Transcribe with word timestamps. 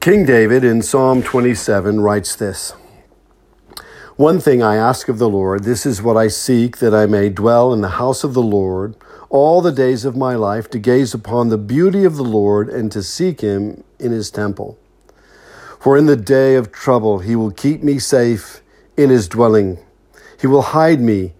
King 0.00 0.26
David 0.26 0.62
in 0.64 0.82
Psalm 0.82 1.22
27 1.22 2.00
writes 2.00 2.36
this 2.36 2.72
One 4.16 4.38
thing 4.38 4.62
I 4.62 4.76
ask 4.76 5.08
of 5.08 5.18
the 5.18 5.28
Lord, 5.28 5.64
this 5.64 5.84
is 5.86 6.02
what 6.02 6.16
I 6.16 6.28
seek, 6.28 6.76
that 6.76 6.94
I 6.94 7.06
may 7.06 7.30
dwell 7.30 7.72
in 7.72 7.80
the 7.80 7.96
house 7.96 8.22
of 8.22 8.32
the 8.32 8.42
Lord 8.42 8.94
all 9.28 9.60
the 9.60 9.72
days 9.72 10.04
of 10.04 10.14
my 10.14 10.36
life, 10.36 10.70
to 10.70 10.78
gaze 10.78 11.14
upon 11.14 11.48
the 11.48 11.58
beauty 11.58 12.04
of 12.04 12.16
the 12.16 12.22
Lord 12.22 12.68
and 12.68 12.92
to 12.92 13.02
seek 13.02 13.40
him 13.40 13.82
in 13.98 14.12
his 14.12 14.30
temple. 14.30 14.78
For 15.80 15.96
in 15.96 16.06
the 16.06 16.16
day 16.16 16.54
of 16.54 16.70
trouble 16.70 17.20
he 17.20 17.34
will 17.34 17.50
keep 17.50 17.82
me 17.82 17.98
safe 17.98 18.60
in 18.96 19.10
his 19.10 19.26
dwelling. 19.26 19.78
He 20.40 20.46
will 20.46 20.62
hide 20.62 21.00
me 21.00 21.32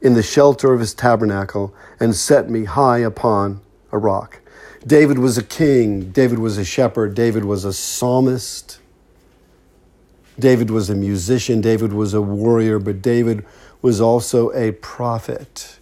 in 0.00 0.14
the 0.14 0.22
shelter 0.22 0.72
of 0.72 0.80
his 0.80 0.94
tabernacle 0.94 1.74
and 1.98 2.14
set 2.14 2.48
me 2.48 2.64
high 2.64 2.98
upon 2.98 3.60
a 3.90 3.98
rock. 3.98 4.40
David 4.86 5.18
was 5.18 5.38
a 5.38 5.42
king, 5.42 6.10
David 6.10 6.38
was 6.38 6.58
a 6.58 6.64
shepherd, 6.64 7.14
David 7.14 7.44
was 7.44 7.64
a 7.64 7.72
psalmist. 7.72 8.80
David 10.38 10.70
was 10.70 10.90
a 10.90 10.94
musician, 10.94 11.60
David 11.60 11.92
was 11.92 12.12
a 12.12 12.20
warrior, 12.20 12.78
but 12.78 13.00
David 13.00 13.46
was 13.80 14.00
also 14.00 14.50
a 14.52 14.72
prophet. 14.72 15.78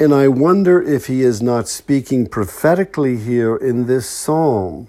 And 0.00 0.14
I 0.14 0.28
wonder 0.28 0.80
if 0.82 1.06
he 1.06 1.22
is 1.22 1.42
not 1.42 1.68
speaking 1.68 2.26
prophetically 2.26 3.16
here 3.16 3.56
in 3.56 3.86
this 3.86 4.08
psalm. 4.08 4.88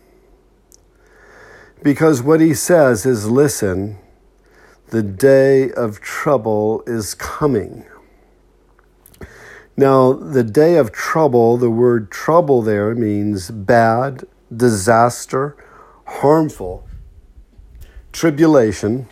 Because 1.83 2.21
what 2.21 2.41
he 2.41 2.53
says 2.53 3.05
is 3.05 3.29
listen, 3.29 3.97
the 4.87 5.03
day 5.03 5.71
of 5.71 5.99
trouble 6.01 6.83
is 6.87 7.13
coming. 7.13 7.85
Now, 9.79 10.11
the 10.11 10.43
day 10.43 10.75
of 10.75 10.91
trouble, 10.91 11.55
the 11.55 11.69
word 11.69 12.11
trouble 12.11 12.61
there 12.61 12.93
means 12.93 13.49
bad, 13.49 14.25
disaster, 14.53 15.55
harmful, 16.05 16.85
tribulation, 18.11 19.07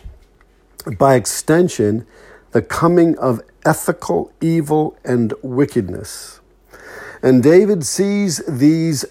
by 0.98 1.14
extension, 1.14 2.06
the 2.50 2.60
coming 2.60 3.16
of 3.16 3.40
ethical 3.64 4.30
evil 4.42 4.94
and 5.06 5.32
wickedness. 5.40 6.40
And 7.22 7.42
David 7.42 7.86
sees 7.86 8.42
these 8.46 9.06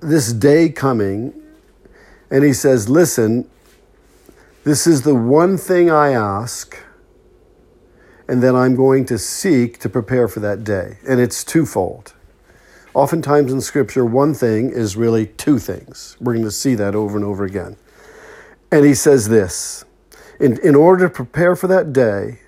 this 0.00 0.32
day 0.32 0.68
coming 0.68 1.34
and 2.30 2.44
he 2.44 2.52
says, 2.52 2.88
"Listen, 2.88 3.50
this 4.62 4.86
is 4.86 5.02
the 5.02 5.16
one 5.16 5.56
thing 5.56 5.90
I 5.90 6.12
ask 6.12 6.76
and 8.28 8.42
then 8.42 8.56
I'm 8.56 8.74
going 8.74 9.04
to 9.06 9.18
seek 9.18 9.78
to 9.80 9.88
prepare 9.88 10.28
for 10.28 10.40
that 10.40 10.64
day. 10.64 10.98
And 11.08 11.20
it's 11.20 11.44
twofold. 11.44 12.14
Oftentimes 12.94 13.52
in 13.52 13.60
Scripture, 13.60 14.04
one 14.04 14.34
thing 14.34 14.70
is 14.70 14.96
really 14.96 15.26
two 15.26 15.58
things. 15.58 16.16
We're 16.20 16.32
going 16.32 16.44
to 16.44 16.50
see 16.50 16.74
that 16.76 16.94
over 16.94 17.16
and 17.16 17.24
over 17.24 17.44
again. 17.44 17.76
And 18.72 18.84
he 18.84 18.94
says 18.94 19.28
this 19.28 19.84
in, 20.40 20.58
in 20.60 20.74
order 20.74 21.08
to 21.08 21.12
prepare 21.12 21.54
for 21.56 21.66
that 21.68 21.92
day, 21.92 22.40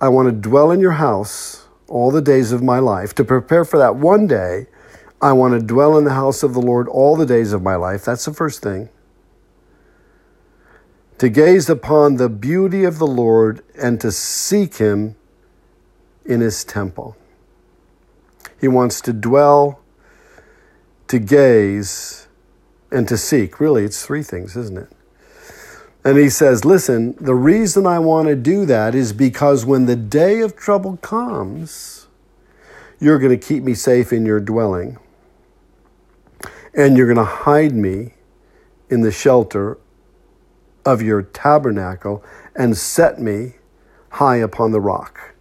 I 0.00 0.08
want 0.08 0.28
to 0.28 0.32
dwell 0.32 0.70
in 0.70 0.80
your 0.80 0.92
house 0.92 1.66
all 1.88 2.10
the 2.10 2.22
days 2.22 2.52
of 2.52 2.62
my 2.62 2.78
life. 2.78 3.14
To 3.16 3.24
prepare 3.24 3.64
for 3.64 3.78
that 3.78 3.96
one 3.96 4.26
day, 4.26 4.66
I 5.20 5.32
want 5.32 5.58
to 5.58 5.64
dwell 5.64 5.98
in 5.98 6.04
the 6.04 6.14
house 6.14 6.42
of 6.42 6.54
the 6.54 6.60
Lord 6.62 6.88
all 6.88 7.16
the 7.16 7.26
days 7.26 7.52
of 7.52 7.62
my 7.62 7.76
life. 7.76 8.04
That's 8.04 8.24
the 8.24 8.32
first 8.32 8.62
thing 8.62 8.88
to 11.20 11.28
gaze 11.28 11.68
upon 11.68 12.16
the 12.16 12.30
beauty 12.30 12.82
of 12.82 12.98
the 12.98 13.06
Lord 13.06 13.62
and 13.78 14.00
to 14.00 14.10
seek 14.10 14.76
Him 14.76 15.16
in 16.24 16.40
His 16.40 16.64
temple. 16.64 17.14
He 18.58 18.68
wants 18.68 19.02
to 19.02 19.12
dwell, 19.12 19.80
to 21.08 21.18
gaze, 21.18 22.26
and 22.90 23.06
to 23.06 23.18
seek. 23.18 23.60
Really, 23.60 23.84
it's 23.84 24.02
three 24.02 24.22
things, 24.22 24.56
isn't 24.56 24.78
it? 24.78 24.88
And 26.06 26.16
he 26.16 26.30
says, 26.30 26.64
Listen, 26.64 27.14
the 27.20 27.34
reason 27.34 27.86
I 27.86 27.98
want 27.98 28.28
to 28.28 28.34
do 28.34 28.64
that 28.64 28.94
is 28.94 29.12
because 29.12 29.66
when 29.66 29.84
the 29.84 29.96
day 29.96 30.40
of 30.40 30.56
trouble 30.56 30.96
comes, 30.96 32.06
you're 32.98 33.18
going 33.18 33.38
to 33.38 33.46
keep 33.46 33.62
me 33.62 33.74
safe 33.74 34.10
in 34.10 34.24
your 34.24 34.40
dwelling, 34.40 34.96
and 36.72 36.96
you're 36.96 37.12
going 37.12 37.18
to 37.18 37.24
hide 37.24 37.74
me 37.74 38.14
in 38.88 39.02
the 39.02 39.12
shelter 39.12 39.76
of 40.84 41.02
your 41.02 41.22
tabernacle 41.22 42.24
and 42.54 42.76
set 42.76 43.20
me 43.20 43.54
high 44.10 44.36
upon 44.36 44.72
the 44.72 44.80
rock. 44.80 45.34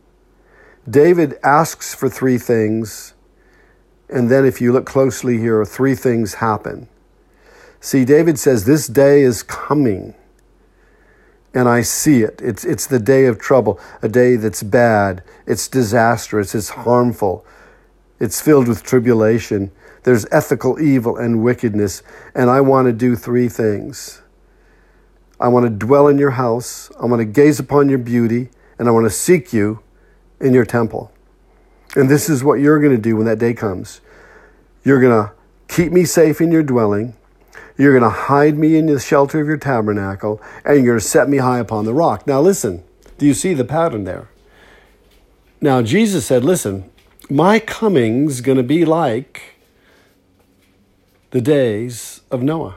David 0.90 1.38
asks 1.44 1.94
for 1.94 2.10
three 2.10 2.38
things, 2.38 3.14
and 4.10 4.30
then 4.30 4.46
if 4.46 4.60
you 4.60 4.72
look 4.72 4.86
closely 4.86 5.38
here, 5.38 5.64
three 5.66 5.96
things 5.96 6.36
happen. 6.36 6.88
See, 7.80 8.06
David 8.06 8.40
says, 8.40 8.66
This 8.66 8.88
day 8.88 9.22
is 9.22 9.44
coming, 9.44 10.16
and 11.54 11.70
I 11.70 11.82
see 11.82 12.22
it. 12.22 12.42
It's, 12.44 12.66
it's 12.66 12.88
the 12.88 13.00
day 13.00 13.26
of 13.26 13.40
trouble, 13.40 13.80
a 14.02 14.10
day 14.10 14.36
that's 14.36 14.64
bad, 14.64 15.24
it's 15.46 15.68
disastrous, 15.68 16.56
it's 16.56 16.70
harmful, 16.70 17.46
it's 18.20 18.42
filled 18.42 18.68
with 18.68 18.84
tribulation. 18.84 19.72
There's 20.04 20.26
ethical 20.32 20.80
evil 20.80 21.18
and 21.18 21.44
wickedness, 21.44 22.02
and 22.34 22.50
I 22.50 22.62
want 22.62 22.88
to 22.88 22.94
do 22.94 23.16
three 23.16 23.50
things. 23.50 24.22
I 25.40 25.48
want 25.48 25.66
to 25.66 25.70
dwell 25.70 26.08
in 26.08 26.18
your 26.18 26.32
house. 26.32 26.92
I 27.00 27.06
want 27.06 27.22
to 27.22 27.26
gaze 27.26 27.60
upon 27.60 27.90
your 27.90 27.98
beauty, 27.98 28.50
and 28.78 28.88
I 28.88 28.92
want 28.92 29.06
to 29.06 29.10
seek 29.10 29.54
you 29.54 29.80
in 30.40 30.54
your 30.54 30.66
temple. 30.66 31.12
And 31.96 32.10
this 32.10 32.30
is 32.30 32.44
what 32.44 32.60
you're 32.60 32.80
going 32.80 32.96
to 32.96 33.02
do 33.02 33.16
when 33.16 33.26
that 33.26 33.40
day 33.40 33.54
comes. 33.54 34.02
You're 34.84 35.02
going 35.02 35.24
to 35.24 35.32
keep 35.68 35.92
me 35.92 36.06
safe 36.06 36.42
in 36.42 36.52
your 36.52 36.64
dwelling. 36.64 37.16
You're 37.78 37.98
going 37.98 38.04
to 38.04 38.18
hide 38.18 38.58
me 38.58 38.76
in 38.76 38.88
the 38.88 39.00
shelter 39.00 39.40
of 39.40 39.48
your 39.48 39.58
tabernacle, 39.58 40.42
and 40.66 40.76
you're 40.78 40.94
going 40.94 41.00
to 41.00 41.06
set 41.06 41.30
me 41.30 41.38
high 41.38 41.60
upon 41.60 41.86
the 41.86 41.94
rock. 41.94 42.28
Now, 42.28 42.42
listen, 42.42 42.84
do 43.18 43.26
you 43.26 43.34
see 43.34 43.54
the 43.54 43.66
pattern 43.66 44.04
there? 44.04 44.30
Now, 45.62 45.82
Jesus 45.82 46.26
said, 46.26 46.44
Listen, 46.44 46.90
my 47.30 47.60
coming's 47.60 48.42
going 48.42 48.58
to 48.58 48.64
be 48.64 48.86
like 48.86 49.56
the 51.32 51.42
days 51.42 52.22
of 52.32 52.42
Noah 52.42 52.76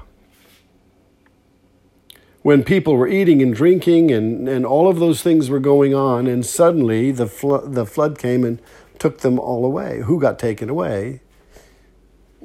when 2.43 2.65
people 2.65 2.97
were 2.97 3.07
eating 3.09 3.41
and 3.41 3.55
drinking 3.55 4.11
and, 4.11 4.49
and 4.49 4.67
all 4.67 4.89
of 4.89 4.99
those 4.99 5.23
things 5.23 5.49
were 5.49 5.61
going 5.61 5.95
on, 5.95 6.27
and 6.27 6.45
suddenly 6.45 7.13
the, 7.13 7.27
fl- 7.27 7.59
the 7.59 7.87
flood 7.87 8.19
came 8.19 8.45
and 8.45 8.61
took 8.99 9.19
them 9.21 9.39
all 9.39 9.65
away. 9.65 10.01
Who 10.01 10.21
got 10.21 10.39
taken 10.39 10.69
away? 10.69 11.21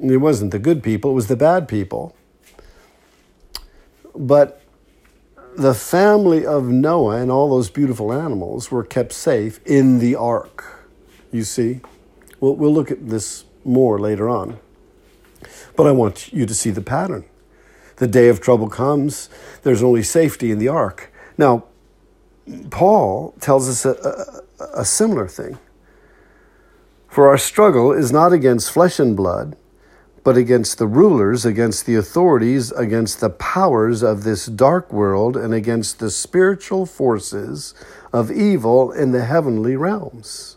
It 0.00 0.18
wasn't 0.18 0.52
the 0.52 0.60
good 0.60 0.82
people, 0.82 1.10
it 1.10 1.14
was 1.14 1.26
the 1.26 1.36
bad 1.36 1.68
people. 1.68 2.14
But 4.14 4.62
the 5.56 5.74
family 5.74 6.46
of 6.46 6.66
Noah 6.66 7.16
and 7.16 7.30
all 7.30 7.50
those 7.50 7.68
beautiful 7.68 8.12
animals 8.12 8.70
were 8.70 8.84
kept 8.84 9.12
safe 9.12 9.60
in 9.66 9.98
the 9.98 10.14
ark. 10.14 10.86
You 11.32 11.42
see? 11.42 11.80
We'll, 12.38 12.54
we'll 12.54 12.72
look 12.72 12.92
at 12.92 13.08
this 13.08 13.44
more 13.64 13.98
later 13.98 14.28
on. 14.28 14.60
But 15.74 15.88
I 15.88 15.92
want 15.92 16.32
you 16.32 16.46
to 16.46 16.54
see 16.54 16.70
the 16.70 16.80
pattern 16.80 17.24
the 17.98 18.06
day 18.06 18.28
of 18.28 18.40
trouble 18.40 18.68
comes, 18.68 19.28
there's 19.62 19.82
only 19.82 20.02
safety 20.02 20.50
in 20.50 20.58
the 20.58 20.68
ark. 20.68 21.12
Now, 21.36 21.64
Paul 22.70 23.34
tells 23.40 23.68
us 23.68 23.84
a, 23.84 24.42
a, 24.60 24.80
a 24.80 24.84
similar 24.84 25.28
thing. 25.28 25.58
For 27.08 27.28
our 27.28 27.38
struggle 27.38 27.92
is 27.92 28.12
not 28.12 28.32
against 28.32 28.70
flesh 28.70 28.98
and 28.98 29.16
blood, 29.16 29.56
but 30.24 30.36
against 30.36 30.78
the 30.78 30.86
rulers, 30.86 31.44
against 31.44 31.86
the 31.86 31.94
authorities, 31.94 32.70
against 32.72 33.20
the 33.20 33.30
powers 33.30 34.02
of 34.02 34.24
this 34.24 34.46
dark 34.46 34.92
world, 34.92 35.36
and 35.36 35.54
against 35.54 35.98
the 35.98 36.10
spiritual 36.10 36.86
forces 36.86 37.74
of 38.12 38.30
evil 38.30 38.92
in 38.92 39.12
the 39.12 39.24
heavenly 39.24 39.74
realms. 39.74 40.56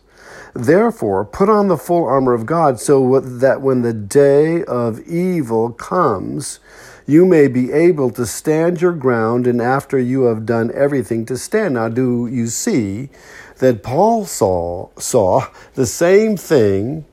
Therefore, 0.53 1.23
put 1.23 1.49
on 1.49 1.69
the 1.69 1.77
full 1.77 2.03
armor 2.03 2.33
of 2.33 2.45
God 2.45 2.79
so 2.79 3.19
that 3.21 3.61
when 3.61 3.81
the 3.81 3.93
day 3.93 4.63
of 4.65 4.99
evil 5.07 5.71
comes, 5.71 6.59
you 7.05 7.25
may 7.25 7.47
be 7.47 7.71
able 7.71 8.09
to 8.11 8.25
stand 8.25 8.81
your 8.81 8.93
ground, 8.93 9.47
and 9.47 9.61
after 9.61 9.99
you 9.99 10.23
have 10.23 10.45
done 10.45 10.71
everything 10.73 11.25
to 11.25 11.37
stand. 11.37 11.73
Now, 11.73 11.89
do 11.89 12.27
you 12.27 12.47
see 12.47 13.09
that 13.57 13.83
Paul 13.83 14.25
saw, 14.25 14.89
saw 14.97 15.47
the 15.73 15.85
same 15.85 16.37
thing 16.37 17.05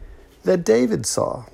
that 0.44 0.64
David 0.64 1.06
saw? 1.06 1.44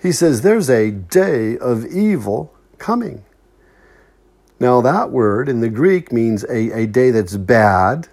He 0.00 0.12
says, 0.12 0.42
There's 0.42 0.68
a 0.68 0.90
day 0.90 1.56
of 1.58 1.86
evil 1.86 2.52
coming. 2.78 3.24
Now, 4.58 4.80
that 4.80 5.10
word 5.10 5.48
in 5.48 5.60
the 5.60 5.68
Greek 5.68 6.12
means 6.12 6.44
a, 6.44 6.82
a 6.82 6.86
day 6.86 7.10
that's 7.10 7.36
bad, 7.36 8.08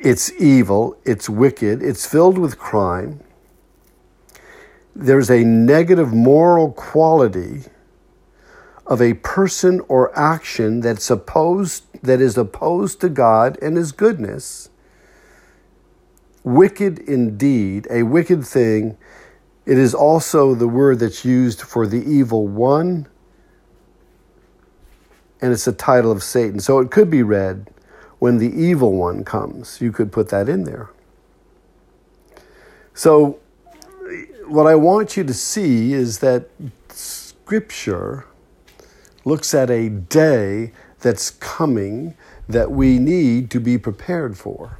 it's 0.00 0.30
evil, 0.40 0.96
it's 1.04 1.28
wicked, 1.28 1.82
it's 1.82 2.06
filled 2.06 2.38
with 2.38 2.58
crime 2.58 3.20
there's 4.96 5.30
a 5.30 5.44
negative 5.44 6.12
moral 6.12 6.72
quality 6.72 7.64
of 8.86 9.02
a 9.02 9.14
person 9.14 9.80
or 9.88 10.16
action 10.18 10.80
that's 10.80 11.10
opposed 11.10 11.84
that 12.02 12.20
is 12.20 12.38
opposed 12.38 13.00
to 13.00 13.08
God 13.08 13.58
and 13.62 13.76
his 13.76 13.92
goodness 13.92 14.70
wicked 16.44 16.98
indeed 17.00 17.86
a 17.90 18.02
wicked 18.04 18.46
thing 18.46 18.96
It 19.66 19.78
is 19.78 19.94
also 19.94 20.54
the 20.54 20.68
word 20.68 21.00
that's 21.00 21.24
used 21.24 21.62
for 21.62 21.86
the 21.86 22.02
evil 22.02 22.48
one, 22.48 23.06
and 25.42 25.52
it's 25.52 25.66
the 25.66 25.72
title 25.72 26.12
of 26.12 26.22
Satan. 26.22 26.60
So 26.60 26.80
it 26.80 26.90
could 26.90 27.10
be 27.10 27.22
read, 27.22 27.70
when 28.18 28.38
the 28.38 28.50
evil 28.50 28.92
one 28.94 29.24
comes. 29.24 29.80
You 29.80 29.92
could 29.92 30.12
put 30.12 30.30
that 30.30 30.48
in 30.48 30.64
there. 30.64 30.90
So, 32.94 33.40
what 34.48 34.66
I 34.66 34.74
want 34.74 35.16
you 35.16 35.24
to 35.24 35.34
see 35.34 35.92
is 35.92 36.18
that 36.20 36.48
Scripture 36.88 38.24
looks 39.24 39.54
at 39.54 39.70
a 39.70 39.88
day 39.88 40.72
that's 41.00 41.30
coming 41.30 42.16
that 42.48 42.70
we 42.70 42.98
need 42.98 43.50
to 43.50 43.60
be 43.60 43.76
prepared 43.76 44.36
for. 44.36 44.78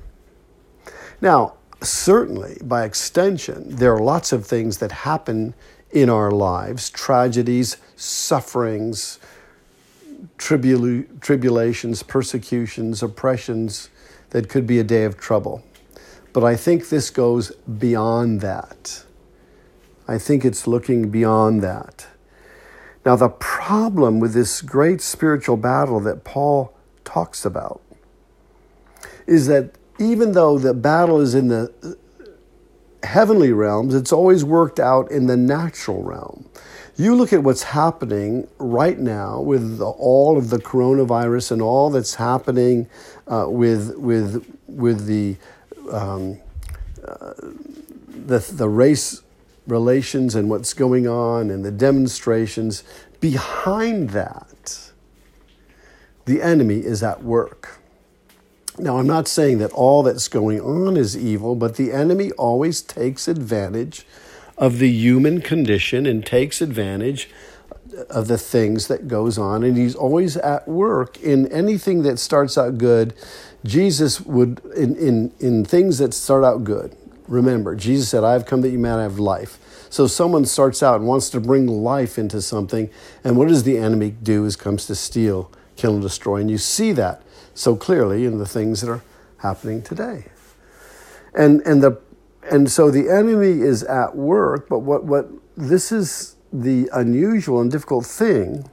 Now, 1.21 1.55
certainly, 1.83 2.59
by 2.63 2.85
extension, 2.85 3.77
there 3.77 3.95
are 3.95 4.01
lots 4.01 4.33
of 4.33 4.47
things 4.47 4.79
that 4.79 4.91
happen 4.91 5.55
in 5.91 6.09
our 6.09 6.31
lives 6.31 6.91
tragedies, 6.91 7.77
sufferings, 7.97 9.19
tribula- 10.39 11.21
tribulations, 11.21 12.03
persecutions, 12.03 13.03
oppressions 13.03 13.91
that 14.31 14.49
could 14.49 14.67
be 14.67 14.79
a 14.79 14.85
day 14.85 15.05
of 15.05 15.19
trouble. 15.19 15.63
But 16.33 16.45
I 16.45 16.57
think 16.57 16.89
this 16.89 17.11
goes 17.11 17.51
beyond 17.51 18.41
that. 18.43 19.05
I 20.09 20.17
think 20.17 20.45
it's 20.45 20.67
looking 20.67 21.11
beyond 21.11 21.63
that. 21.63 22.07
Now, 23.05 23.15
the 23.15 23.29
problem 23.29 24.21
with 24.21 24.33
this 24.33 24.63
great 24.63 25.01
spiritual 25.03 25.59
battle 25.59 26.01
that 26.01 26.25
Paul 26.25 26.75
talks 27.05 27.45
about 27.45 27.81
is 29.27 29.47
that 29.47 29.75
even 29.99 30.33
though 30.33 30.59
the 30.59 30.75
battle 30.75 31.21
is 31.21 31.35
in 31.35 31.49
the 31.49 31.97
heavenly 33.03 33.53
realms, 33.53 33.95
it's 33.95 34.13
always 34.13 34.45
worked 34.45 34.81
out 34.81 35.11
in 35.11 35.27
the 35.27 35.37
natural 35.37 36.03
realm. 36.03 36.49
You 36.97 37.15
look 37.15 37.33
at 37.33 37.43
what's 37.45 37.63
happening 37.63 38.49
right 38.59 38.99
now 38.99 39.41
with 39.41 39.81
all 39.81 40.37
of 40.37 40.51
the 40.51 40.59
coronavirus 40.59 41.53
and 41.53 41.63
all 41.63 41.91
that's 41.91 42.17
happening 42.17 42.89
uh, 43.29 43.47
with 43.49 43.97
with 43.97 44.45
with 44.67 45.07
the, 45.07 45.37
um, 45.93 46.39
uh, 47.07 47.35
the 48.27 48.39
the 48.53 48.69
race 48.69 49.23
relations 49.69 50.35
and 50.35 50.51
what's 50.51 50.75
going 50.75 51.07
on 51.07 51.51
and 51.51 51.65
the 51.65 51.71
demonstrations. 51.71 52.83
Behind 53.21 54.11
that, 54.11 54.91
the 56.25 56.43
enemy 56.43 56.79
is 56.79 57.03
at 57.03 57.23
work. 57.23 57.79
Now, 58.79 58.99
I'm 58.99 59.07
not 59.07 59.27
saying 59.27 59.59
that 59.59 59.73
all 59.73 60.03
that's 60.03 60.29
going 60.29 60.61
on 60.61 60.97
is 60.97 61.17
evil, 61.17 61.57
but 61.57 61.77
the 61.77 61.93
enemy 61.93 62.31
always 62.33 62.81
takes 62.81 63.27
advantage 63.27 64.07
of 64.57 64.79
the 64.79 64.91
human 64.91 65.41
condition 65.41 66.07
and 66.07 66.25
takes 66.25 66.61
advantage 66.61 67.31
of 68.11 68.29
the 68.29 68.39
things 68.39 68.89
that 68.89 69.09
goes 69.09 69.39
on 69.39 69.63
and 69.63 69.77
he's 69.77 69.95
always 69.95 70.37
at 70.37 70.69
work 70.69 71.19
in 71.21 71.51
anything 71.51 72.03
that 72.03 72.19
starts 72.19 72.59
out 72.59 72.77
good 72.77 73.15
jesus 73.65 74.21
would 74.21 74.61
in, 74.77 74.95
in, 74.97 75.33
in 75.41 75.65
things 75.65 75.99
that 75.99 76.13
start 76.13 76.45
out 76.45 76.65
good 76.65 76.95
remember 77.29 77.75
jesus 77.77 78.09
said 78.09 78.25
i've 78.25 78.47
come 78.47 78.61
that 78.63 78.71
you 78.71 78.79
might 78.79 79.01
have 79.01 79.19
life. 79.19 79.59
So 79.91 80.07
someone 80.07 80.45
starts 80.45 80.83
out 80.83 80.97
and 80.97 81.07
wants 81.07 81.31
to 81.31 81.41
bring 81.41 81.67
life 81.67 82.19
into 82.19 82.43
something 82.43 82.91
and 83.25 83.37
what 83.37 83.49
does 83.49 83.63
the 83.63 83.79
enemy 83.79 84.11
do 84.11 84.45
is 84.45 84.57
comes 84.57 84.87
to 84.87 84.95
steal 84.95 85.51
kill 85.79 85.95
and 85.95 86.03
destroy. 86.03 86.37
And 86.37 86.51
you 86.51 86.59
see 86.59 86.93
that 86.93 87.23
so 87.55 87.75
clearly 87.75 88.27
in 88.27 88.39
the 88.39 88.47
things 88.47 88.83
that 88.83 88.91
are 88.91 89.03
happening 89.39 89.81
today. 89.81 90.27
And 91.35 91.63
and 91.63 91.83
the 91.83 91.99
and 92.51 92.71
so 92.71 92.91
the 92.91 93.09
enemy 93.09 93.61
is 93.61 93.83
at 93.85 94.17
work, 94.17 94.69
but 94.69 94.81
what, 94.81 95.05
what 95.05 95.29
this 95.57 95.93
is 95.93 96.37
the 96.53 96.89
unusual 96.93 97.61
and 97.61 97.71
difficult 97.71 98.07
thing 98.07 98.69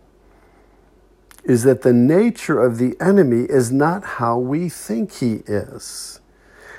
is 1.43 1.63
that 1.63 1.81
the 1.81 1.93
nature 1.93 2.59
of 2.59 2.77
the 2.77 2.95
enemy 2.99 3.45
is 3.49 3.71
not 3.71 4.03
how 4.03 4.37
we 4.37 4.69
think 4.69 5.13
he 5.17 5.43
is. 5.45 6.19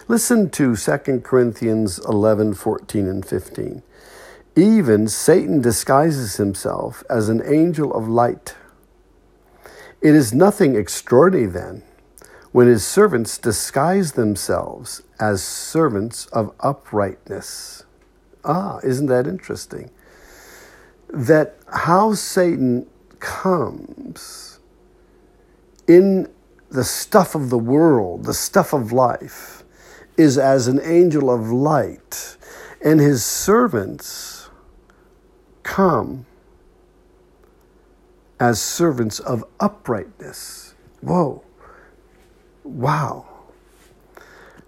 Listen 0.09 0.51
to 0.51 0.77
2 0.77 1.21
Corinthians 1.25 1.99
11, 1.99 2.55
14, 2.55 3.09
and 3.09 3.27
15. 3.27 3.83
Even 4.55 5.09
Satan 5.09 5.61
disguises 5.61 6.37
himself 6.37 7.03
as 7.11 7.29
an 7.29 7.43
angel 7.45 7.93
of 7.93 8.09
light. 8.09 8.55
It 10.01 10.15
is 10.15 10.33
nothing 10.33 10.77
extraordinary 10.77 11.49
then 11.49 11.83
when 12.53 12.69
his 12.69 12.87
servants 12.87 13.37
disguise 13.37 14.13
themselves 14.13 15.03
as 15.19 15.43
servants 15.43 16.27
of 16.27 16.55
uprightness. 16.61 17.85
Ah, 18.45 18.79
isn't 18.85 19.07
that 19.07 19.27
interesting? 19.27 19.91
That 21.09 21.59
how 21.67 22.15
Satan 22.15 22.87
comes 23.19 24.61
in 25.89 26.29
the 26.71 26.85
stuff 26.85 27.35
of 27.35 27.51
the 27.51 27.59
world, 27.59 28.25
the 28.25 28.35
stuff 28.35 28.73
of 28.73 28.93
life, 28.93 29.56
is 30.17 30.39
as 30.39 30.67
an 30.67 30.81
angel 30.83 31.31
of 31.31 31.51
light, 31.51 32.37
and 32.83 33.01
his 33.01 33.25
servants 33.25 34.49
come 35.63 36.27
as 38.39 38.61
servants 38.61 39.19
of 39.19 39.45
uprightness. 39.61 40.75
Whoa. 41.01 41.43
Wow. 42.65 43.27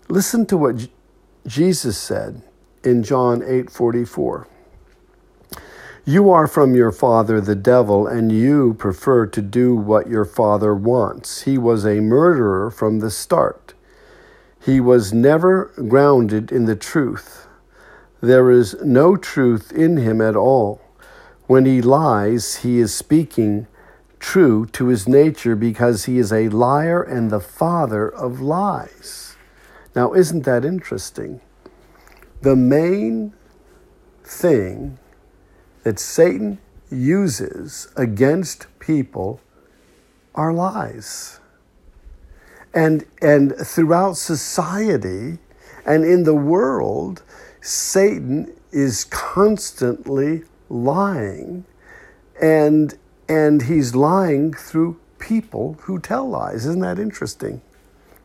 Listen 0.09 0.47
to 0.47 0.57
what 0.57 0.89
Jesus 1.47 1.99
said 1.99 2.43
in 2.83 3.03
John 3.03 3.43
8:44. 3.43 4.47
You 6.05 6.31
are 6.31 6.47
from 6.47 6.75
your 6.75 6.91
father 6.91 7.41
the 7.41 7.55
devil 7.55 8.07
and 8.07 8.33
you 8.33 8.73
prefer 8.75 9.27
to 9.27 9.43
do 9.43 9.75
what 9.75 10.09
your 10.09 10.25
father 10.25 10.75
wants. 10.75 11.43
He 11.43 11.59
was 11.59 11.85
a 11.85 12.01
murderer 12.01 12.71
from 12.71 13.01
the 13.01 13.11
start. 13.11 13.75
He 14.69 14.81
was 14.81 15.15
never 15.15 15.73
grounded 15.89 16.53
in 16.53 16.67
the 16.67 16.77
truth. 16.77 17.47
There 18.21 18.51
is 18.51 18.77
no 18.85 19.17
truth 19.17 19.73
in 19.73 19.97
him 19.97 20.21
at 20.21 20.37
all. 20.37 20.83
When 21.47 21.65
he 21.65 21.81
lies, 21.81 22.57
he 22.57 22.79
is 22.79 22.93
speaking 22.95 23.67
true 24.19 24.67
to 24.67 24.89
his 24.89 25.09
nature 25.09 25.57
because 25.57 26.05
he 26.05 26.19
is 26.19 26.35
a 26.35 26.51
liar 26.51 27.03
and 27.03 27.31
the 27.31 27.41
father 27.41 28.11
of 28.11 28.43
lies. 28.43 29.37
Now, 29.97 30.13
isn't 30.13 30.43
that 30.43 30.67
interesting? 30.67 31.41
The 32.43 32.55
main 32.55 33.33
thing 34.23 34.99
that 35.83 35.99
Satan 35.99 36.59
uses 36.91 37.89
against 37.97 38.67
people 38.81 39.41
are 40.35 40.53
lies. 40.53 41.41
And, 42.79 43.05
and 43.21 43.57
throughout 43.57 44.17
society 44.17 45.39
and 45.85 46.05
in 46.05 46.23
the 46.23 46.35
world, 46.35 47.25
Satan 47.61 48.55
is 48.71 49.05
constantly 49.05 50.45
lying. 50.69 51.65
And 52.41 52.97
and 53.29 53.63
he's 53.63 53.97
lying 53.97 54.55
through 54.55 55.01
people 55.19 55.77
who 55.83 55.99
tell 55.99 56.29
lies. 56.29 56.67
Isn't 56.67 56.81
that 56.83 57.01
interesting? 57.01 57.63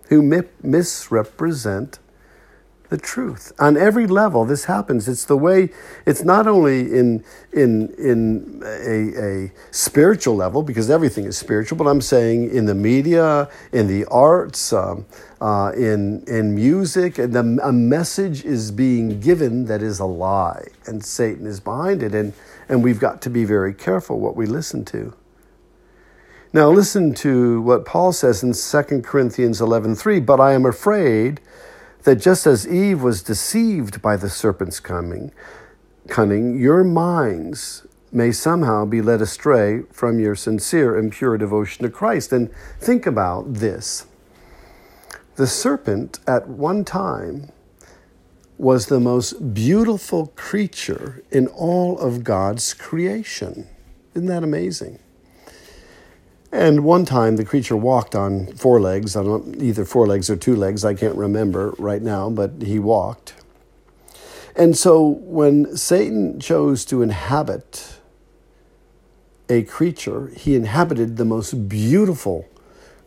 Who 0.09 0.21
misrepresent 0.61 1.97
the 2.93 2.97
truth. 2.99 3.51
On 3.57 3.75
every 3.75 4.05
level, 4.05 4.45
this 4.45 4.65
happens. 4.65 5.07
It's 5.07 5.25
the 5.25 5.35
way, 5.35 5.71
it's 6.05 6.23
not 6.23 6.45
only 6.45 6.81
in, 6.81 7.23
in, 7.51 7.91
in 7.97 8.61
a, 8.63 9.47
a 9.47 9.51
spiritual 9.71 10.35
level, 10.35 10.61
because 10.61 10.91
everything 10.91 11.25
is 11.25 11.35
spiritual, 11.35 11.75
but 11.79 11.87
I'm 11.87 12.01
saying 12.01 12.55
in 12.55 12.65
the 12.67 12.75
media, 12.75 13.49
in 13.71 13.87
the 13.87 14.05
arts, 14.05 14.71
um, 14.73 15.07
uh, 15.41 15.71
in, 15.75 16.23
in 16.27 16.53
music, 16.53 17.17
and 17.17 17.33
the, 17.33 17.59
a 17.63 17.73
message 17.73 18.45
is 18.45 18.69
being 18.69 19.19
given 19.19 19.65
that 19.65 19.81
is 19.81 19.99
a 19.99 20.05
lie, 20.05 20.67
and 20.85 21.03
Satan 21.03 21.47
is 21.47 21.59
behind 21.59 22.03
it. 22.03 22.13
And, 22.13 22.33
and 22.69 22.83
we've 22.83 22.99
got 22.99 23.23
to 23.23 23.31
be 23.31 23.43
very 23.43 23.73
careful 23.73 24.19
what 24.19 24.35
we 24.35 24.45
listen 24.45 24.85
to. 24.85 25.15
Now 26.53 26.69
listen 26.69 27.15
to 27.15 27.59
what 27.63 27.85
Paul 27.85 28.13
says 28.13 28.43
in 28.43 28.53
2 28.53 29.01
Corinthians 29.01 29.59
11:3, 29.59 30.19
"But 30.19 30.39
I 30.39 30.53
am 30.53 30.67
afraid 30.67 31.41
that 32.03 32.15
just 32.15 32.45
as 32.45 32.67
Eve 32.67 33.01
was 33.01 33.23
deceived 33.23 34.01
by 34.01 34.15
the 34.17 34.29
serpent's 34.29 34.79
coming, 34.79 35.31
cunning, 36.07 36.59
your 36.59 36.83
minds 36.83 37.85
may 38.11 38.31
somehow 38.31 38.85
be 38.85 39.01
led 39.01 39.21
astray 39.21 39.83
from 39.91 40.19
your 40.19 40.35
sincere 40.35 40.97
and 40.97 41.11
pure 41.11 41.37
devotion 41.37 41.83
to 41.83 41.89
Christ." 41.89 42.31
And 42.31 42.49
think 42.79 43.05
about 43.05 43.55
this. 43.55 44.05
The 45.35 45.47
serpent 45.47 46.19
at 46.27 46.47
one 46.47 46.83
time 46.83 47.49
was 48.59 48.85
the 48.85 48.99
most 48.99 49.53
beautiful 49.53 50.31
creature 50.35 51.23
in 51.31 51.47
all 51.47 51.97
of 51.97 52.23
God's 52.23 52.73
creation. 52.73 53.67
Isn't 54.13 54.27
that 54.27 54.43
amazing? 54.43 54.99
And 56.53 56.83
one 56.83 57.03
time 57.03 57.37
the 57.37 57.43
creature 57.43 57.75
walked 57.75 58.13
on 58.13 58.45
four 58.53 58.79
legs, 58.79 59.15
don't 59.15 59.59
either 59.59 59.85
four 59.85 60.05
legs 60.05 60.29
or 60.29 60.35
two 60.35 60.55
legs, 60.55 60.85
I 60.85 60.93
can't 60.93 61.15
remember 61.15 61.73
right 61.79 62.01
now, 62.01 62.29
but 62.29 62.61
he 62.61 62.77
walked. 62.77 63.33
And 64.55 64.77
so 64.77 65.01
when 65.01 65.75
Satan 65.75 66.39
chose 66.39 66.85
to 66.85 67.01
inhabit 67.01 67.97
a 69.49 69.63
creature, 69.63 70.31
he 70.37 70.55
inhabited 70.55 71.17
the 71.17 71.25
most 71.25 71.67
beautiful 71.67 72.47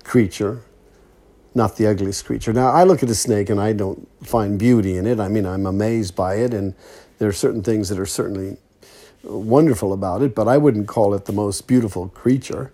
creature, 0.03 0.63
not 1.55 1.77
the 1.77 1.87
ugliest 1.87 2.25
creature. 2.25 2.53
Now, 2.53 2.71
I 2.71 2.83
look 2.83 3.05
at 3.05 3.09
a 3.09 3.15
snake 3.15 3.49
and 3.49 3.61
I 3.61 3.73
don't 3.73 4.09
find 4.27 4.59
beauty 4.59 4.97
in 4.97 5.07
it. 5.07 5.21
I 5.21 5.29
mean, 5.29 5.47
I'm 5.47 5.67
amazed 5.67 6.17
by 6.17 6.35
it, 6.35 6.53
and 6.53 6.75
there 7.19 7.29
are 7.29 7.33
certain 7.33 7.63
things 7.63 7.91
that 7.91 7.99
are 8.01 8.07
certainly 8.07 8.57
wonderful 9.23 9.93
about 9.93 10.23
it, 10.23 10.35
but 10.35 10.49
I 10.49 10.59
wouldn't 10.59 10.89
call 10.89 11.15
it 11.15 11.27
the 11.27 11.33
most 11.33 11.69
beautiful 11.69 12.09
creature. 12.09 12.73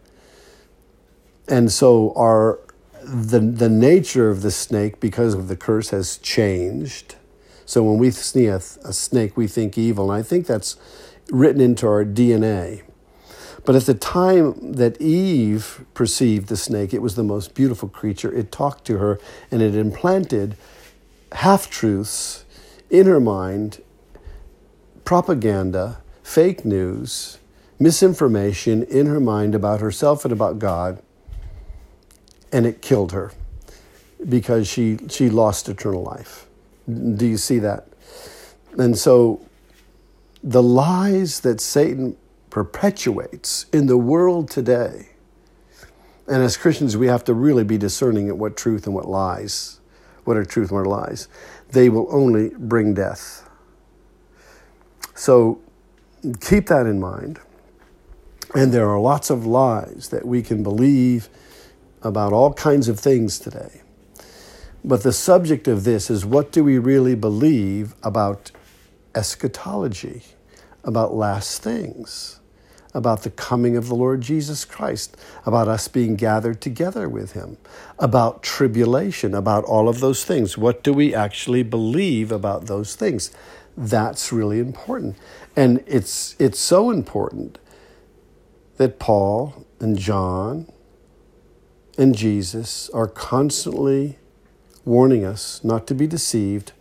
And 1.49 1.71
so 1.71 2.13
our 2.17 2.59
the 3.03 3.41
the 3.41 3.69
nature 3.69 4.31
of 4.31 4.43
the 4.43 4.51
snake 4.51 5.01
because 5.01 5.35
of 5.35 5.49
the 5.49 5.57
curse 5.57 5.91
has 5.91 6.19
changed. 6.19 7.17
So 7.65 7.83
when 7.83 7.99
we 7.99 8.11
see 8.11 8.47
a, 8.47 8.57
a 8.57 8.93
snake, 8.93 9.37
we 9.37 9.47
think 9.47 9.79
evil, 9.79 10.11
and 10.11 10.21
I 10.21 10.23
think 10.23 10.47
that's 10.47 10.77
written 11.31 11.61
into 11.61 11.87
our 11.87 12.05
DNA. 12.05 12.83
But 13.65 13.77
at 13.77 13.87
the 13.87 13.95
time 13.95 14.73
that 14.73 15.01
Eve 15.01 15.85
perceived 15.95 16.49
the 16.49 16.57
snake, 16.57 16.93
it 16.93 17.01
was 17.01 17.15
the 17.15 17.23
most 17.23 17.55
beautiful 17.55 17.89
creature. 17.89 18.33
It 18.33 18.51
talked 18.51 18.85
to 18.87 18.99
her 18.99 19.21
and 19.51 19.63
it 19.63 19.77
implanted 19.77 20.57
half 21.31 21.71
truths 21.71 22.45
in 22.91 23.07
her 23.07 23.21
mind, 23.21 23.81
propaganda, 25.05 25.99
fake 26.23 26.65
news, 26.65 27.39
misinformation 27.79 28.83
in 28.83 29.07
her 29.07 29.21
mind 29.21 29.55
about 29.55 29.81
herself 29.81 30.25
and 30.25 30.33
about 30.33 30.59
God, 30.59 31.01
and 32.53 32.67
it 32.67 32.83
killed 32.83 33.13
her 33.13 33.33
because 34.29 34.69
she, 34.69 34.99
she 35.09 35.29
lost 35.29 35.69
eternal 35.69 36.03
life. 36.03 36.47
Do 36.89 37.27
you 37.27 37.37
see 37.37 37.59
that? 37.61 37.89
And 38.79 38.97
so 38.97 39.45
the 40.43 40.63
lies 40.63 41.41
that 41.41 41.61
Satan 41.61 42.17
perpetuates 42.51 43.67
in 43.73 43.87
the 43.87 43.97
world 43.97 44.51
today, 44.51 45.09
and 46.29 46.43
as 46.43 46.57
Christians, 46.57 46.97
we 46.97 47.09
have 47.09 47.25
to 47.25 47.35
really 47.35 47.65
be 47.65 47.79
discerning 47.79 48.29
at 48.29 48.37
what 48.37 48.57
truth 48.57 48.87
and 48.87 48.95
what 48.95 49.09
lies, 49.09 49.81
what 50.25 50.37
are 50.37 50.45
truth 50.45 50.71
and 50.71 50.79
what 50.79 50.87
are 50.87 51.07
lies. 51.07 51.29
They 51.71 51.89
will 51.89 52.07
only 52.11 52.51
bring 52.51 52.95
death. 52.95 53.49
So 55.15 55.61
keep 56.41 56.67
that 56.67 56.87
in 56.87 57.01
mind. 57.01 57.41
And 58.55 58.73
there 58.73 58.89
are 58.89 59.01
lots 59.01 59.31
of 59.31 59.47
lies 59.47 60.11
that 60.11 60.27
we 60.27 60.43
can 60.43 60.63
believe 60.63 61.29
about 62.03 62.33
all 62.33 62.53
kinds 62.53 62.89
of 62.89 62.99
things 62.99 63.39
today. 63.39 63.83
But 64.85 65.03
the 65.03 65.13
subject 65.13 65.69
of 65.69 65.85
this 65.85 66.11
is 66.11 66.27
what 66.27 66.51
do 66.51 66.65
we 66.65 66.79
really 66.79 67.15
believe 67.15 67.95
about 68.03 68.51
eschatology, 69.15 70.23
about 70.83 71.15
last 71.15 71.63
things, 71.63 72.41
about 72.95 73.23
the 73.23 73.31
coming 73.31 73.77
of 73.77 73.89
the 73.89 73.95
Lord 73.95 74.21
Jesus 74.21 74.65
Christ, 74.65 75.17
about 75.47 75.69
us 75.69 75.89
being 75.89 76.17
gathered 76.17 76.61
together 76.61 77.09
with 77.09 77.33
Him, 77.33 77.57
about 77.99 78.43
tribulation, 78.43 79.35
about 79.35 79.65
all 79.65 79.89
of 79.89 80.01
those 80.01 80.25
things. 80.25 80.59
What 80.59 80.83
do 80.83 80.93
we 80.93 81.15
actually 81.15 81.63
believe 81.63 82.33
about 82.33 82.67
those 82.67 82.95
things? 82.97 83.31
That's 83.77 84.33
really 84.33 84.59
important. 84.59 85.17
And 85.57 85.83
it's, 85.87 86.37
it's 86.39 86.59
so 86.59 86.91
important 86.91 87.59
that 88.77 88.99
Paul 88.99 89.65
and 89.81 89.97
John 89.97 90.71
and 91.99 92.15
Jesus 92.15 92.89
are 92.91 93.07
constantly 93.07 94.19
warning 94.85 95.25
us 95.25 95.63
not 95.63 95.87
to 95.87 95.95
be 95.95 96.07
deceived 96.07 96.73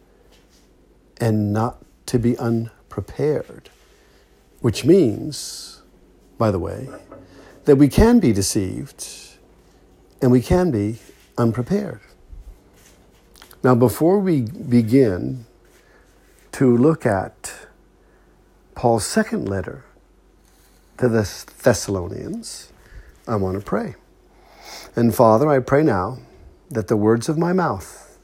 and 1.19 1.53
not 1.53 1.83
to 2.07 2.17
be 2.17 2.37
unprepared, 2.37 3.69
which 4.59 4.85
means, 4.85 5.81
by 6.37 6.51
the 6.51 6.59
way, 6.59 6.89
that 7.65 7.75
we 7.75 7.87
can 7.87 8.19
be 8.19 8.33
deceived 8.33 9.07
and 10.21 10.31
we 10.31 10.41
can 10.41 10.71
be 10.71 10.99
unprepared. 11.37 11.99
Now, 13.63 13.75
before 13.75 14.19
we 14.19 14.41
begin 14.41 15.45
to 16.53 16.75
look 16.75 17.05
at 17.05 17.53
Paul's 18.73 19.05
second 19.05 19.47
letter 19.47 19.83
to 20.97 21.07
the 21.07 21.29
Thessalonians, 21.61 22.71
I 23.27 23.35
want 23.35 23.59
to 23.59 23.63
pray. 23.63 23.95
And 24.93 25.15
Father, 25.15 25.47
I 25.47 25.59
pray 25.59 25.83
now 25.83 26.17
that 26.69 26.89
the 26.89 26.97
words 26.97 27.29
of 27.29 27.37
my 27.37 27.53
mouth 27.53 28.17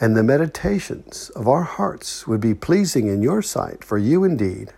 and 0.00 0.16
the 0.16 0.22
meditations 0.22 1.30
of 1.36 1.46
our 1.46 1.64
hearts 1.64 2.26
would 2.26 2.40
be 2.40 2.54
pleasing 2.54 3.08
in 3.08 3.22
your 3.22 3.42
sight, 3.42 3.84
for 3.84 3.98
you 3.98 4.24
indeed 4.24 4.72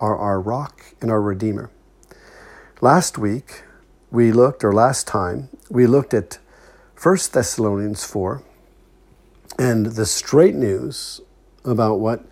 are 0.00 0.16
our 0.16 0.40
rock 0.40 0.94
and 1.00 1.10
our 1.10 1.20
redeemer. 1.20 1.68
Last 2.80 3.18
week, 3.18 3.62
we 4.12 4.30
looked, 4.30 4.62
or 4.62 4.72
last 4.72 5.08
time, 5.08 5.48
we 5.68 5.86
looked 5.86 6.14
at 6.14 6.38
1 7.00 7.16
Thessalonians 7.32 8.04
4 8.04 8.42
and 9.58 9.86
the 9.86 10.06
straight 10.06 10.54
news 10.54 11.20
about 11.64 11.98
what 11.98 12.24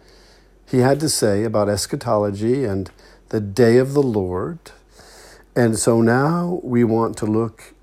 he 0.68 0.78
had 0.78 1.00
to 1.00 1.08
say 1.08 1.42
about 1.42 1.68
eschatology 1.68 2.64
and 2.64 2.92
the 3.30 3.40
day 3.40 3.76
of 3.76 3.92
the 3.92 4.02
Lord. 4.02 4.58
And 5.56 5.76
so 5.76 6.00
now 6.00 6.60
we 6.62 6.84
want 6.84 7.16
to 7.18 7.26
look 7.26 7.74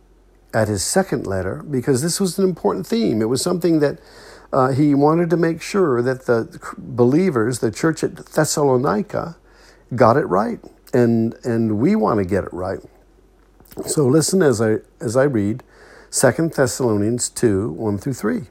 at 0.54 0.68
his 0.68 0.84
second 0.84 1.27
letter 1.27 1.63
because 1.70 2.01
this 2.01 2.20
was 2.20 2.38
an 2.39 2.46
important 2.46 2.88
theme. 2.88 3.22
It 3.22 3.25
was 3.25 3.42
something 3.42 3.80
that 3.80 4.00
uh, 4.51 4.72
he 4.72 4.96
wanted 4.96 5.30
to 5.30 5.38
make 5.38 5.62
sure 5.62 6.01
that 6.01 6.25
the 6.25 6.60
believers, 6.77 7.60
the 7.60 7.72
church 7.72 8.04
at 8.04 8.16
Thessalonica, 8.16 9.36
got 9.96 10.18
it 10.18 10.25
right. 10.25 10.60
And, 10.94 11.36
and 11.44 11.80
we 11.80 11.96
want 11.96 12.20
to 12.20 12.25
get 12.25 12.46
it 12.46 12.54
right. 12.54 12.80
So 13.86 14.08
listen 14.08 14.42
as 14.42 14.62
I, 14.62 14.77
as 15.00 15.16
I 15.16 15.24
read 15.24 15.63
2 16.12 16.50
Thessalonians 16.56 17.30
2 17.30 17.72
1 17.72 17.98
through 17.98 18.13
3. 18.13 18.42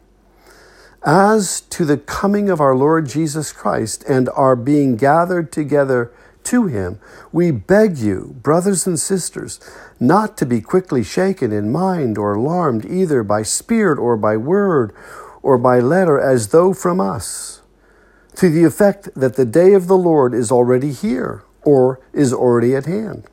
As 1.04 1.60
to 1.62 1.84
the 1.84 1.96
coming 1.96 2.50
of 2.50 2.60
our 2.60 2.74
Lord 2.74 3.08
Jesus 3.08 3.52
Christ 3.52 4.04
and 4.08 4.28
our 4.30 4.56
being 4.56 4.96
gathered 4.96 5.50
together 5.50 6.12
to 6.46 6.66
him, 6.66 6.98
we 7.32 7.50
beg 7.50 7.98
you, 7.98 8.36
brothers 8.42 8.86
and 8.86 8.98
sisters, 8.98 9.60
not 10.00 10.36
to 10.38 10.46
be 10.46 10.60
quickly 10.60 11.02
shaken 11.02 11.52
in 11.52 11.70
mind 11.70 12.18
or 12.18 12.34
alarmed 12.34 12.84
either 12.84 13.22
by 13.22 13.42
spirit 13.42 13.98
or 13.98 14.16
by 14.16 14.36
word 14.36 14.94
or 15.42 15.58
by 15.58 15.78
letter 15.78 16.18
as 16.18 16.48
though 16.48 16.72
from 16.72 17.00
us, 17.00 17.62
to 18.34 18.50
the 18.50 18.64
effect 18.64 19.08
that 19.14 19.36
the 19.36 19.44
day 19.44 19.72
of 19.74 19.86
the 19.86 19.96
Lord 19.96 20.34
is 20.34 20.50
already 20.50 20.92
here 20.92 21.42
or 21.62 22.00
is 22.12 22.32
already 22.32 22.74
at 22.74 22.86
hand. 22.86 23.24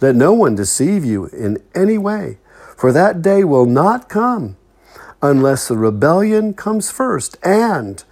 Let 0.00 0.14
no 0.14 0.32
one 0.32 0.54
deceive 0.54 1.04
you 1.04 1.26
in 1.26 1.62
any 1.74 1.98
way, 1.98 2.38
for 2.76 2.92
that 2.92 3.22
day 3.22 3.44
will 3.44 3.66
not 3.66 4.08
come 4.08 4.56
unless 5.20 5.68
the 5.68 5.76
rebellion 5.76 6.52
comes 6.52 6.90
first 6.90 7.36
and 7.42 8.04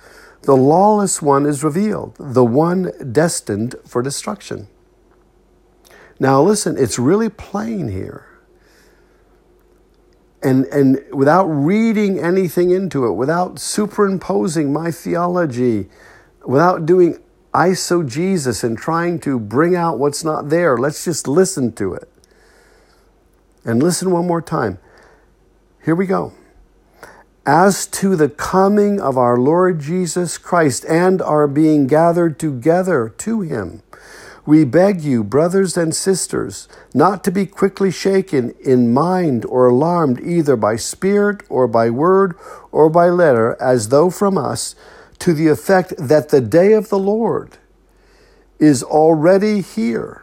the 0.50 0.56
lawless 0.56 1.22
one 1.22 1.46
is 1.46 1.62
revealed, 1.62 2.16
the 2.18 2.44
one 2.44 2.90
destined 3.12 3.76
for 3.86 4.02
destruction. 4.02 4.66
Now, 6.18 6.42
listen, 6.42 6.76
it's 6.76 6.98
really 6.98 7.28
plain 7.28 7.86
here. 7.86 8.26
And, 10.42 10.64
and 10.64 11.04
without 11.12 11.44
reading 11.44 12.18
anything 12.18 12.72
into 12.72 13.06
it, 13.06 13.12
without 13.12 13.60
superimposing 13.60 14.72
my 14.72 14.90
theology, 14.90 15.88
without 16.44 16.84
doing 16.84 17.22
eisegesis 17.54 18.64
and 18.64 18.76
trying 18.76 19.20
to 19.20 19.38
bring 19.38 19.76
out 19.76 20.00
what's 20.00 20.24
not 20.24 20.48
there, 20.48 20.76
let's 20.76 21.04
just 21.04 21.28
listen 21.28 21.70
to 21.74 21.94
it. 21.94 22.10
And 23.64 23.80
listen 23.80 24.10
one 24.10 24.26
more 24.26 24.42
time. 24.42 24.80
Here 25.84 25.94
we 25.94 26.06
go 26.06 26.32
as 27.52 27.84
to 27.84 28.14
the 28.14 28.28
coming 28.28 29.00
of 29.00 29.18
our 29.18 29.36
Lord 29.36 29.80
Jesus 29.80 30.38
Christ 30.38 30.84
and 30.84 31.20
our 31.20 31.48
being 31.48 31.88
gathered 31.88 32.38
together 32.38 33.12
to 33.18 33.40
him. 33.40 33.82
We 34.46 34.64
beg 34.64 35.00
you, 35.00 35.24
brothers 35.24 35.76
and 35.76 35.92
sisters, 35.92 36.68
not 36.94 37.24
to 37.24 37.32
be 37.32 37.46
quickly 37.46 37.90
shaken 37.90 38.54
in 38.64 38.94
mind 38.94 39.44
or 39.46 39.66
alarmed 39.66 40.20
either 40.20 40.54
by 40.54 40.76
spirit 40.76 41.42
or 41.48 41.66
by 41.66 41.90
word 41.90 42.36
or 42.70 42.88
by 42.88 43.08
letter, 43.08 43.56
as 43.60 43.88
though 43.88 44.10
from 44.10 44.38
us, 44.38 44.76
to 45.18 45.34
the 45.34 45.48
effect 45.48 45.92
that 45.98 46.28
the 46.28 46.40
day 46.40 46.72
of 46.72 46.88
the 46.88 47.00
Lord 47.00 47.58
is 48.60 48.84
already 48.84 49.60
here. 49.60 50.22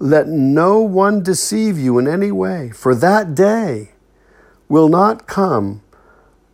Let 0.00 0.26
no 0.26 0.80
one 0.80 1.22
deceive 1.22 1.78
you 1.78 1.96
in 2.00 2.08
any 2.08 2.32
way, 2.32 2.70
for 2.70 2.92
that 2.96 3.36
day 3.36 3.92
will 4.70 4.88
not 4.88 5.26
come 5.26 5.82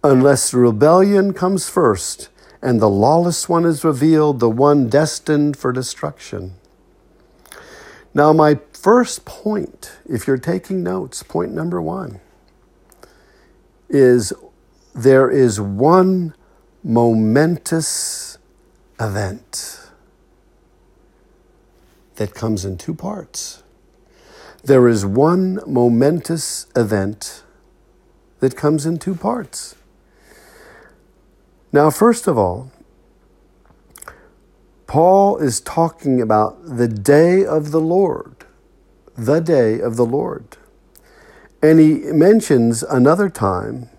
unless 0.03 0.55
rebellion 0.55 1.35
comes 1.35 1.69
first 1.69 2.31
and 2.63 2.81
the 2.81 2.89
lawless 2.89 3.49
one 3.49 3.67
is 3.67 3.85
revealed, 3.85 4.41
the 4.41 4.49
one 4.49 4.89
destined 4.89 5.57
for 5.57 5.71
destruction. 5.71 6.55
Now, 8.15 8.33
my 8.33 8.59
first 8.73 9.27
point, 9.27 9.99
if 10.09 10.27
you're 10.27 10.39
taking 10.39 10.83
notes, 10.83 11.23
point 11.23 11.53
number 11.53 11.81
one, 11.83 12.21
is 13.91 14.33
there 14.95 15.31
is 15.31 15.61
one 15.61 16.35
momentous 16.83 18.39
event 18.99 19.91
that 22.15 22.33
comes 22.35 22.65
in 22.65 22.79
two 22.79 22.95
parts. 22.95 23.63
There 24.65 24.89
is 24.89 25.05
one 25.05 25.61
momentous 25.67 26.67
event 26.75 27.43
that 28.47 28.57
comes 28.57 28.87
in 28.87 28.97
two 28.97 29.17
parts. 29.17 29.75
Now, 31.73 31.91
first 31.91 32.29
of 32.29 32.39
all, 32.39 32.71
Paul 34.87 35.39
is 35.39 35.61
talking 35.61 36.23
about 36.23 36.65
the 36.65 36.87
day 36.87 37.45
of 37.45 37.73
the 37.73 37.81
Lord, 37.81 38.45
the 39.17 39.41
day 39.41 39.81
of 39.81 39.97
the 39.97 40.07
Lord. 40.07 40.57
And 41.61 41.81
he 41.81 41.95
mentions 42.13 42.85
another 42.85 43.29
time, 43.29 43.91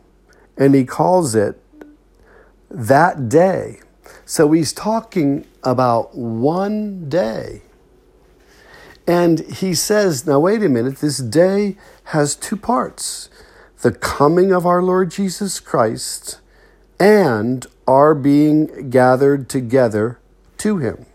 and 0.55 0.73
he 0.73 0.85
calls 0.85 1.35
it 1.35 1.61
that 2.71 3.27
day. 3.27 3.81
So 4.25 4.53
he's 4.53 4.71
talking 4.71 5.45
about 5.61 6.15
one 6.15 7.09
day. 7.09 7.63
And 9.05 9.39
he 9.39 9.73
says, 9.73 10.25
now 10.25 10.39
wait 10.39 10.63
a 10.63 10.69
minute, 10.69 10.99
this 10.99 11.17
day 11.17 11.75
has 12.15 12.33
two 12.33 12.55
parts 12.55 13.29
the 13.81 13.91
coming 13.91 14.51
of 14.51 14.65
our 14.65 14.81
Lord 14.81 15.11
Jesus 15.11 15.59
Christ 15.59 16.39
and 16.99 17.65
our 17.87 18.15
being 18.15 18.89
gathered 18.89 19.49
together 19.49 20.19
to 20.57 20.77
him. 20.77 21.05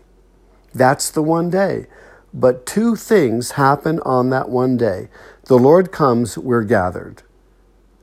That's 0.73 1.09
the 1.09 1.21
one 1.21 1.49
day. 1.49 1.87
But 2.33 2.65
two 2.65 2.95
things 2.95 3.51
happen 3.51 3.99
on 4.01 4.29
that 4.31 4.49
one 4.49 4.77
day. 4.77 5.09
The 5.45 5.57
Lord 5.57 5.91
comes, 5.91 6.37
we're 6.37 6.63
gathered. 6.63 7.21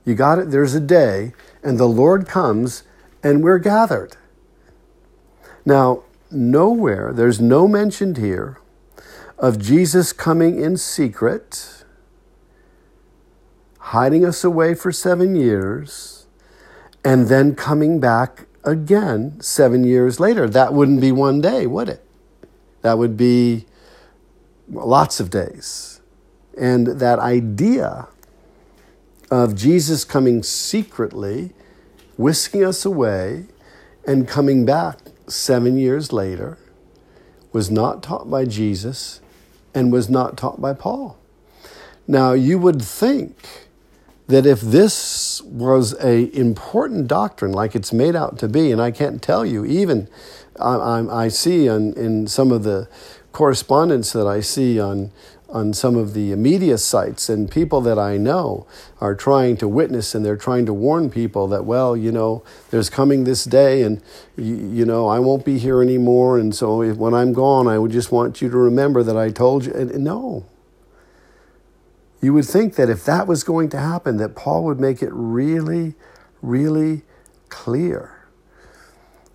You 0.04 0.14
got 0.14 0.38
it? 0.38 0.50
There's 0.50 0.74
a 0.74 0.80
day, 0.80 1.32
and 1.62 1.78
the 1.78 1.88
Lord 1.88 2.28
comes, 2.28 2.84
and 3.22 3.42
we're 3.42 3.58
gathered. 3.58 4.16
Now, 5.64 6.04
nowhere, 6.30 7.12
there's 7.12 7.40
no 7.40 7.66
mention 7.66 8.14
here 8.14 8.58
of 9.38 9.58
Jesus 9.58 10.12
coming 10.12 10.62
in 10.62 10.76
secret, 10.76 11.79
hiding 13.80 14.24
us 14.24 14.44
away 14.44 14.74
for 14.74 14.92
seven 14.92 15.34
years, 15.34 16.26
and 17.04 17.28
then 17.28 17.54
coming 17.54 17.98
back 17.98 18.46
again 18.64 19.40
seven 19.40 19.84
years 19.84 20.20
later. 20.20 20.48
That 20.48 20.72
wouldn't 20.72 21.00
be 21.00 21.12
one 21.12 21.40
day, 21.40 21.66
would 21.66 21.88
it? 21.88 22.04
That 22.82 22.98
would 22.98 23.16
be 23.16 23.66
lots 24.68 25.18
of 25.20 25.30
days. 25.30 26.00
And 26.58 26.86
that 26.86 27.18
idea 27.18 28.08
of 29.30 29.54
Jesus 29.54 30.04
coming 30.04 30.42
secretly, 30.42 31.52
whisking 32.16 32.64
us 32.64 32.84
away, 32.84 33.46
and 34.06 34.28
coming 34.28 34.64
back 34.64 34.98
seven 35.26 35.78
years 35.78 36.12
later 36.12 36.58
was 37.52 37.70
not 37.70 38.02
taught 38.02 38.28
by 38.30 38.44
Jesus 38.44 39.20
and 39.74 39.92
was 39.92 40.08
not 40.10 40.36
taught 40.36 40.60
by 40.60 40.74
Paul. 40.74 41.16
Now, 42.06 42.32
you 42.32 42.58
would 42.58 42.82
think 42.82 43.68
that 44.30 44.46
if 44.46 44.60
this 44.60 45.42
was 45.42 45.92
a 46.02 46.34
important 46.36 47.08
doctrine 47.08 47.52
like 47.52 47.74
it's 47.74 47.92
made 47.92 48.14
out 48.14 48.38
to 48.38 48.48
be, 48.48 48.70
and 48.70 48.80
I 48.80 48.90
can't 48.90 49.20
tell 49.20 49.44
you, 49.44 49.64
even 49.64 50.08
I, 50.58 51.24
I, 51.24 51.28
see 51.28 51.68
on, 51.68 51.92
in 51.94 52.26
some 52.26 52.52
of 52.52 52.62
the 52.62 52.88
correspondence 53.32 54.12
that 54.12 54.26
I 54.26 54.40
see 54.40 54.80
on 54.80 55.10
on 55.48 55.74
some 55.74 55.96
of 55.96 56.14
the 56.14 56.32
media 56.36 56.78
sites 56.78 57.28
and 57.28 57.50
people 57.50 57.80
that 57.80 57.98
I 57.98 58.16
know 58.16 58.68
are 59.00 59.16
trying 59.16 59.56
to 59.56 59.66
witness 59.66 60.14
and 60.14 60.24
they're 60.24 60.36
trying 60.36 60.64
to 60.66 60.72
warn 60.72 61.10
people 61.10 61.48
that 61.48 61.64
well 61.64 61.96
you 61.96 62.12
know 62.12 62.44
there's 62.70 62.88
coming 62.88 63.24
this 63.24 63.44
day 63.44 63.82
and 63.82 64.00
you, 64.36 64.54
you 64.54 64.84
know 64.84 65.08
I 65.08 65.18
won't 65.18 65.44
be 65.44 65.58
here 65.58 65.82
anymore. 65.82 66.38
And 66.38 66.54
so 66.54 66.82
if, 66.82 66.96
when 66.96 67.14
I'm 67.14 67.32
gone 67.32 67.66
I 67.66 67.78
would 67.78 67.90
just 67.90 68.12
want 68.12 68.40
you 68.40 68.48
to 68.48 68.56
remember 68.56 69.02
that 69.02 69.16
I 69.16 69.30
told 69.30 69.66
you 69.66 69.72
and, 69.72 69.90
and 69.90 70.04
no 70.04 70.44
you 72.20 72.34
would 72.34 72.44
think 72.44 72.74
that 72.74 72.90
if 72.90 73.04
that 73.04 73.26
was 73.26 73.44
going 73.44 73.68
to 73.70 73.78
happen, 73.78 74.18
that 74.18 74.36
Paul 74.36 74.64
would 74.64 74.78
make 74.78 75.02
it 75.02 75.10
really, 75.12 75.94
really 76.42 77.02
clear. 77.48 78.26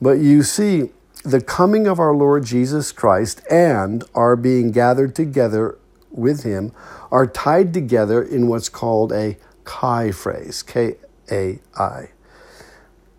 But 0.01 0.19
you 0.19 0.43
see, 0.43 0.91
the 1.23 1.41
coming 1.41 1.87
of 1.87 1.99
our 1.99 2.13
Lord 2.13 2.45
Jesus 2.45 2.91
Christ 2.91 3.41
and 3.49 4.03
our 4.13 4.35
being 4.35 4.71
gathered 4.71 5.15
together 5.15 5.77
with 6.11 6.43
him 6.43 6.71
are 7.11 7.25
tied 7.25 7.73
together 7.73 8.21
in 8.21 8.47
what's 8.47 8.69
called 8.69 9.11
a 9.11 9.37
kai 9.63 10.11
phrase, 10.11 10.61
K 10.61 10.95
A 11.31 11.59
I. 11.75 12.09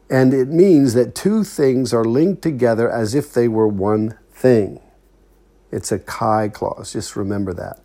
And 0.08 0.32
it 0.32 0.46
means 0.48 0.94
that 0.94 1.16
two 1.16 1.42
things 1.42 1.92
are 1.92 2.04
linked 2.04 2.42
together 2.42 2.88
as 2.88 3.14
if 3.14 3.32
they 3.32 3.48
were 3.48 3.66
one 3.66 4.16
thing. 4.30 4.80
It's 5.72 5.90
a 5.90 5.98
kai 5.98 6.48
clause, 6.48 6.92
just 6.92 7.16
remember 7.16 7.52
that 7.54 7.80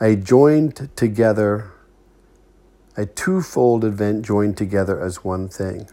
a 0.00 0.16
joined 0.16 0.90
together, 0.96 1.72
a 2.96 3.06
twofold 3.06 3.84
event 3.84 4.24
joined 4.24 4.56
together 4.56 5.00
as 5.00 5.24
one 5.24 5.48
thing. 5.48 5.88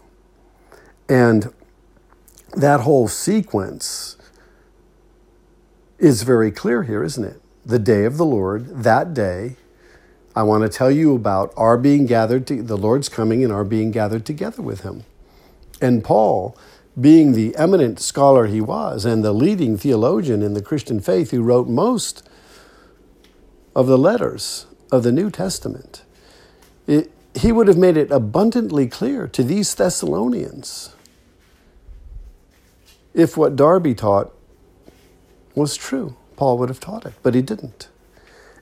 And 1.08 1.54
that 2.56 2.82
whole 2.82 3.08
sequence 3.08 4.18
is 6.00 6.24
very 6.24 6.52
clear 6.52 6.84
here, 6.84 7.04
isn't 7.04 7.24
it? 7.24 7.42
The 7.66 7.80
day 7.80 8.04
of 8.06 8.18
the 8.18 8.26
Lord, 8.26 8.84
that 8.84 9.14
day, 9.14 9.56
I 10.36 10.44
want 10.44 10.64
to 10.64 10.70
tell 10.70 10.92
you 10.92 11.16
about 11.16 11.54
our 11.56 11.78
being 11.78 12.06
gathered 12.06 12.48
to 12.48 12.62
the 12.62 12.78
Lord's 12.78 13.08
coming 13.08 13.44
and 13.44 13.54
our 13.54 13.64
being 13.64 13.92
gathered 13.92 14.26
together 14.26 14.62
with 14.62 14.82
him. 14.82 15.04
And 15.80 16.04
Paul, 16.04 16.58
being 17.00 17.34
the 17.34 17.56
eminent 17.56 18.00
scholar 18.00 18.48
he 18.48 18.62
was 18.62 19.06
and 19.06 19.24
the 19.24 19.34
leading 19.34 19.78
theologian 19.78 20.42
in 20.42 20.54
the 20.54 20.62
Christian 20.62 21.00
faith 21.00 21.32
who 21.32 21.42
wrote 21.42 21.68
most 21.68 22.28
of 23.76 23.88
the 23.88 23.98
letters 23.98 24.66
of 24.92 25.04
the 25.04 25.12
New 25.12 25.30
Testament, 25.30 26.04
it, 26.88 27.12
he 27.36 27.52
would 27.52 27.68
have 27.68 27.78
made 27.78 27.98
it 27.98 28.12
abundantly 28.12 28.88
clear 28.88 29.28
to 29.28 29.44
these 29.44 29.74
Thessalonians 29.74 30.96
if 33.14 33.38
what 33.38 33.56
Darby 33.56 33.94
taught 33.96 34.34
was 35.56 35.76
true. 35.76 36.16
Paul 36.36 36.58
would 36.58 36.70
have 36.70 36.80
taught 36.80 37.06
it, 37.06 37.14
but 37.22 37.36
he 37.36 37.42
didn't. 37.42 37.90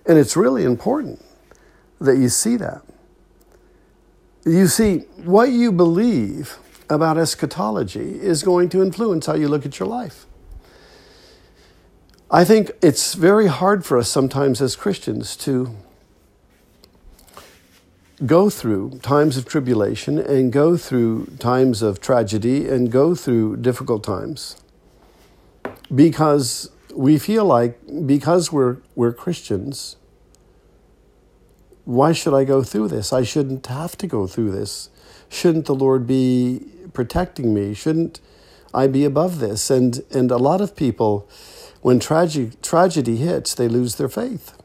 And 0.06 0.18
it's 0.18 0.36
really 0.36 0.64
important 0.64 1.24
that 2.00 2.18
you 2.18 2.30
see 2.30 2.58
that. 2.58 2.82
You 4.46 4.68
see, 4.68 5.00
what 5.24 5.50
you 5.50 5.72
believe 5.72 6.58
about 6.90 7.18
eschatology 7.18 8.20
is 8.20 8.44
going 8.44 8.70
to 8.70 8.82
influence 8.82 9.28
how 9.28 9.36
you 9.36 9.48
look 9.48 9.66
at 9.66 9.80
your 9.80 9.88
life. 9.88 10.26
I 12.34 12.46
think 12.46 12.72
it's 12.82 13.14
very 13.14 13.48
hard 13.48 13.84
for 13.84 13.98
us 13.98 14.08
sometimes 14.08 14.62
as 14.62 14.78
Christians 14.78 15.36
to 15.38 15.76
go 18.26 18.50
through 18.50 19.00
times 19.00 19.36
of 19.36 19.46
tribulation 19.46 20.18
and 20.18 20.50
go 20.50 20.78
through 20.78 21.26
times 21.40 21.82
of 21.82 22.00
tragedy 22.00 22.70
and 22.70 22.90
go 22.90 23.16
through 23.16 23.58
difficult 23.58 24.02
times 24.06 24.56
because 25.94 26.72
we 26.96 27.20
feel 27.20 27.44
like 27.44 27.78
because 28.06 28.50
we're 28.50 28.78
we're 28.96 29.12
Christians 29.12 29.98
why 31.84 32.14
should 32.14 32.34
I 32.34 32.46
go 32.46 32.64
through 32.64 32.90
this? 32.90 33.12
I 33.12 33.24
shouldn't 33.24 33.66
have 33.68 33.98
to 33.98 34.08
go 34.08 34.28
through 34.28 34.52
this. 34.52 34.90
Shouldn't 35.28 35.66
the 35.66 35.76
Lord 35.76 36.08
be 36.08 36.62
protecting 36.94 37.54
me? 37.54 37.74
Shouldn't 37.74 38.22
I 38.74 38.88
be 38.88 39.04
above 39.04 39.40
this? 39.40 39.70
And 39.70 40.02
and 40.12 40.32
a 40.32 40.38
lot 40.38 40.62
of 40.62 40.78
people 40.78 41.28
when 41.82 42.00
trage- 42.00 42.60
tragedy 42.62 43.18
hits, 43.18 43.54
they 43.54 43.68
lose 43.68 43.96
their 43.96 44.10
faith. 44.10 44.58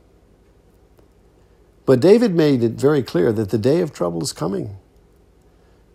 But 1.87 2.01
David 2.01 2.35
made 2.35 2.63
it 2.63 2.73
very 2.73 3.03
clear 3.03 3.33
that 3.33 3.51
the 3.51 3.59
day 3.59 3.81
of 3.81 3.93
trouble 3.93 4.23
is 4.23 4.33
coming. 4.33 4.77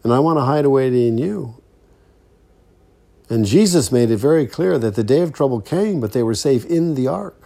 And 0.03 0.13
I 0.13 0.19
want 0.19 0.37
to 0.37 0.43
hide 0.43 0.65
away 0.65 0.87
in 0.87 1.17
you. 1.17 1.61
And 3.29 3.45
Jesus 3.45 3.91
made 3.91 4.09
it 4.09 4.17
very 4.17 4.47
clear 4.47 4.77
that 4.77 4.95
the 4.95 5.03
day 5.03 5.21
of 5.21 5.31
trouble 5.31 5.61
came, 5.61 5.99
but 6.01 6.11
they 6.13 6.23
were 6.23 6.33
safe 6.33 6.65
in 6.65 6.95
the 6.95 7.07
ark. 7.07 7.37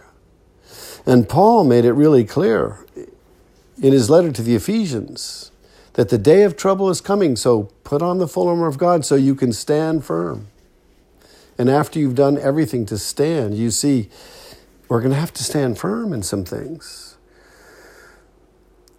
And 1.04 1.28
Paul 1.28 1.64
made 1.64 1.84
it 1.84 1.92
really 1.92 2.24
clear 2.24 2.84
in 3.80 3.92
his 3.92 4.10
letter 4.10 4.32
to 4.32 4.42
the 4.42 4.56
Ephesians 4.56 5.52
that 5.92 6.08
the 6.08 6.18
day 6.18 6.42
of 6.42 6.56
trouble 6.56 6.90
is 6.90 7.00
coming, 7.00 7.36
so 7.36 7.70
put 7.84 8.02
on 8.02 8.18
the 8.18 8.28
full 8.28 8.48
armor 8.48 8.66
of 8.66 8.78
God 8.78 9.04
so 9.04 9.14
you 9.14 9.34
can 9.34 9.52
stand 9.52 10.04
firm. 10.04 10.48
And 11.58 11.70
after 11.70 11.98
you've 11.98 12.14
done 12.14 12.38
everything 12.38 12.84
to 12.86 12.98
stand, 12.98 13.56
you 13.56 13.70
see, 13.70 14.10
we're 14.88 15.00
going 15.00 15.12
to 15.12 15.18
have 15.18 15.32
to 15.34 15.44
stand 15.44 15.78
firm 15.78 16.12
in 16.12 16.22
some 16.22 16.44
things. 16.44 17.16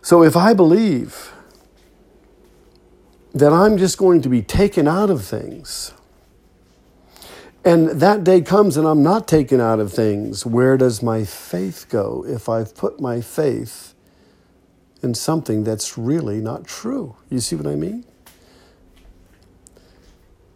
So 0.02 0.24
if 0.24 0.36
I 0.36 0.54
believe 0.54 1.34
that 3.34 3.54
I'm 3.54 3.78
just 3.78 3.98
going 3.98 4.22
to 4.22 4.30
be 4.30 4.42
taken 4.42 4.88
out 4.88 5.10
of 5.10 5.24
things, 5.24 5.94
and 7.64 7.90
that 7.90 8.24
day 8.24 8.42
comes 8.42 8.78
and 8.78 8.88
I'm 8.88 9.04
not 9.04 9.28
taken 9.28 9.60
out 9.60 9.80
of 9.80 9.92
things, 9.92 10.46
where 10.46 10.78
does 10.78 11.04
my 11.04 11.26
faith 11.26 11.88
go 11.90 12.26
if 12.26 12.48
I've 12.48 12.74
put 12.76 13.02
my 13.02 13.20
faith 13.20 13.94
in 15.04 15.14
something 15.14 15.64
that's 15.64 15.98
really 15.98 16.40
not 16.40 16.66
true? 16.66 17.18
You 17.30 17.40
see 17.42 17.56
what 17.56 17.68
I 17.68 17.76
mean? 17.76 18.06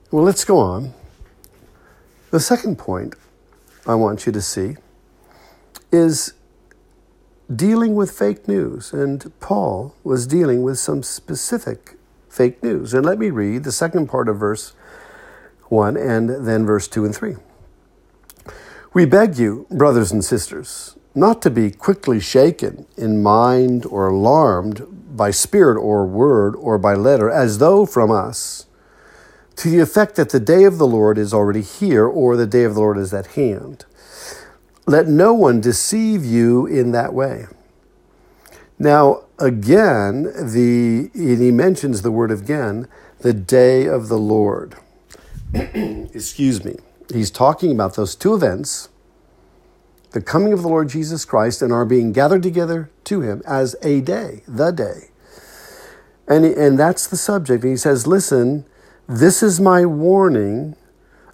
Well, 0.09 0.23
let's 0.23 0.45
go 0.45 0.57
on. 0.57 0.93
The 2.31 2.39
second 2.39 2.77
point 2.77 3.15
I 3.85 3.95
want 3.95 4.25
you 4.25 4.31
to 4.31 4.41
see 4.41 4.77
is 5.91 6.33
dealing 7.53 7.93
with 7.93 8.11
fake 8.11 8.47
news. 8.47 8.93
And 8.93 9.33
Paul 9.41 9.95
was 10.05 10.25
dealing 10.25 10.63
with 10.63 10.79
some 10.79 11.03
specific 11.03 11.97
fake 12.29 12.63
news. 12.63 12.93
And 12.93 13.05
let 13.05 13.19
me 13.19 13.29
read 13.29 13.65
the 13.65 13.71
second 13.73 14.07
part 14.07 14.29
of 14.29 14.39
verse 14.39 14.73
1 15.67 15.97
and 15.97 16.47
then 16.47 16.65
verse 16.65 16.87
2 16.87 17.03
and 17.03 17.13
3. 17.13 17.35
We 18.93 19.05
beg 19.05 19.37
you, 19.37 19.67
brothers 19.69 20.13
and 20.13 20.23
sisters, 20.23 20.95
not 21.13 21.41
to 21.41 21.49
be 21.49 21.69
quickly 21.69 22.21
shaken 22.21 22.85
in 22.95 23.21
mind 23.21 23.85
or 23.85 24.07
alarmed 24.07 25.17
by 25.17 25.31
spirit 25.31 25.77
or 25.77 26.05
word 26.05 26.55
or 26.55 26.77
by 26.77 26.93
letter, 26.93 27.29
as 27.29 27.57
though 27.57 27.85
from 27.85 28.09
us, 28.09 28.67
to 29.61 29.69
the 29.69 29.79
effect 29.79 30.15
that 30.15 30.31
the 30.31 30.39
day 30.39 30.63
of 30.63 30.79
the 30.79 30.87
Lord 30.87 31.19
is 31.19 31.35
already 31.35 31.61
here 31.61 32.07
or 32.07 32.35
the 32.35 32.47
day 32.47 32.63
of 32.63 32.73
the 32.73 32.79
Lord 32.79 32.97
is 32.97 33.13
at 33.13 33.27
hand. 33.27 33.85
Let 34.87 35.07
no 35.07 35.35
one 35.35 35.61
deceive 35.61 36.25
you 36.25 36.65
in 36.65 36.93
that 36.93 37.13
way. 37.13 37.45
Now, 38.79 39.25
again, 39.37 40.23
the, 40.23 41.11
he 41.13 41.51
mentions 41.51 42.01
the 42.01 42.09
word 42.09 42.31
again, 42.31 42.87
the 43.19 43.33
day 43.33 43.85
of 43.85 44.07
the 44.07 44.17
Lord. 44.17 44.77
Excuse 45.53 46.65
me. 46.65 46.77
He's 47.13 47.29
talking 47.29 47.71
about 47.71 47.93
those 47.93 48.15
two 48.15 48.33
events 48.33 48.89
the 50.09 50.21
coming 50.21 50.53
of 50.53 50.63
the 50.63 50.67
Lord 50.69 50.89
Jesus 50.89 51.23
Christ 51.23 51.61
and 51.61 51.71
our 51.71 51.85
being 51.85 52.13
gathered 52.13 52.41
together 52.41 52.89
to 53.03 53.21
him 53.21 53.43
as 53.45 53.75
a 53.83 54.01
day, 54.01 54.41
the 54.47 54.71
day. 54.71 55.11
And, 56.27 56.45
and 56.45 56.79
that's 56.79 57.05
the 57.05 57.15
subject. 57.15 57.63
And 57.63 57.71
he 57.71 57.77
says, 57.77 58.07
Listen, 58.07 58.65
this 59.11 59.43
is 59.43 59.59
my 59.59 59.85
warning. 59.85 60.75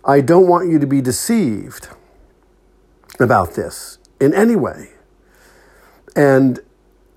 I 0.03 0.21
don't 0.21 0.47
want 0.47 0.69
you 0.69 0.79
to 0.79 0.87
be 0.87 1.01
deceived 1.01 1.89
about 3.19 3.53
this 3.53 3.99
in 4.19 4.33
any 4.33 4.55
way. 4.55 4.89
And, 6.15 6.59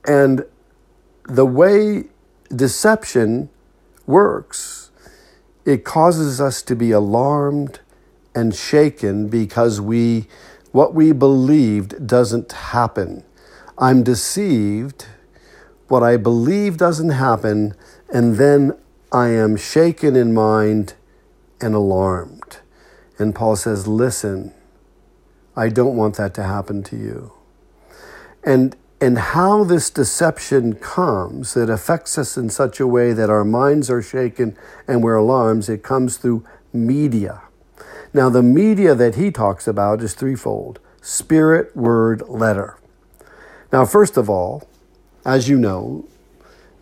and 0.07 0.45
the 1.25 1.47
way 1.47 2.05
deception 2.55 3.49
works, 4.07 4.91
it 5.65 5.85
causes 5.85 6.41
us 6.41 6.63
to 6.63 6.77
be 6.77 6.91
alarmed 6.91 7.81
and 8.35 8.55
shaken 8.55 9.29
because 9.29 9.81
we 9.81 10.27
what 10.73 10.95
we 10.95 11.11
believed 11.11 12.07
doesn't 12.07 12.53
happen. 12.53 13.25
I'm 13.77 14.05
deceived. 14.05 15.07
What 15.89 16.05
I 16.05 16.17
believe 16.17 16.77
doesn't 16.77 17.11
happen. 17.11 17.75
And 18.13 18.37
then 18.37 18.80
I 19.13 19.29
am 19.29 19.57
shaken 19.57 20.15
in 20.15 20.33
mind 20.33 20.95
and 21.61 21.75
alarmed. 21.75 22.59
And 23.19 23.35
Paul 23.35 23.57
says, 23.57 23.89
Listen, 23.89 24.55
I 25.57 25.69
don't 25.69 25.97
want 25.97 26.17
that 26.17 26.33
to 26.35 26.45
happen 26.45 26.83
to 26.85 26.97
you. 26.97 27.33
And, 28.45 28.77
and 29.01 29.19
how 29.19 29.65
this 29.65 29.91
deception 29.91 30.75
comes 30.75 31.55
that 31.55 31.69
affects 31.69 32.19
us 32.19 32.37
in 32.37 32.51
such 32.51 32.79
a 32.79 32.87
way 32.87 33.13
that 33.13 33.29
our 33.29 33.45
minds 33.45 33.91
are 33.91 34.01
shaken 34.01 34.57
and 34.87 35.03
we're 35.03 35.17
alarmed, 35.17 35.69
it 35.69 35.83
comes 35.83 36.17
through 36.17 36.45
media. 36.73 37.43
Now, 38.15 38.29
the 38.29 38.43
media 38.43 38.95
that 38.95 39.17
he 39.17 39.31
talks 39.31 39.67
about 39.67 40.03
is 40.03 40.15
threefold 40.15 40.81
spirit, 41.03 41.75
word, 41.75 42.23
letter. 42.29 42.77
Now, 43.73 43.87
first 43.87 44.17
of 44.17 44.29
all, 44.29 44.69
as 45.25 45.49
you 45.49 45.59
know, 45.59 46.07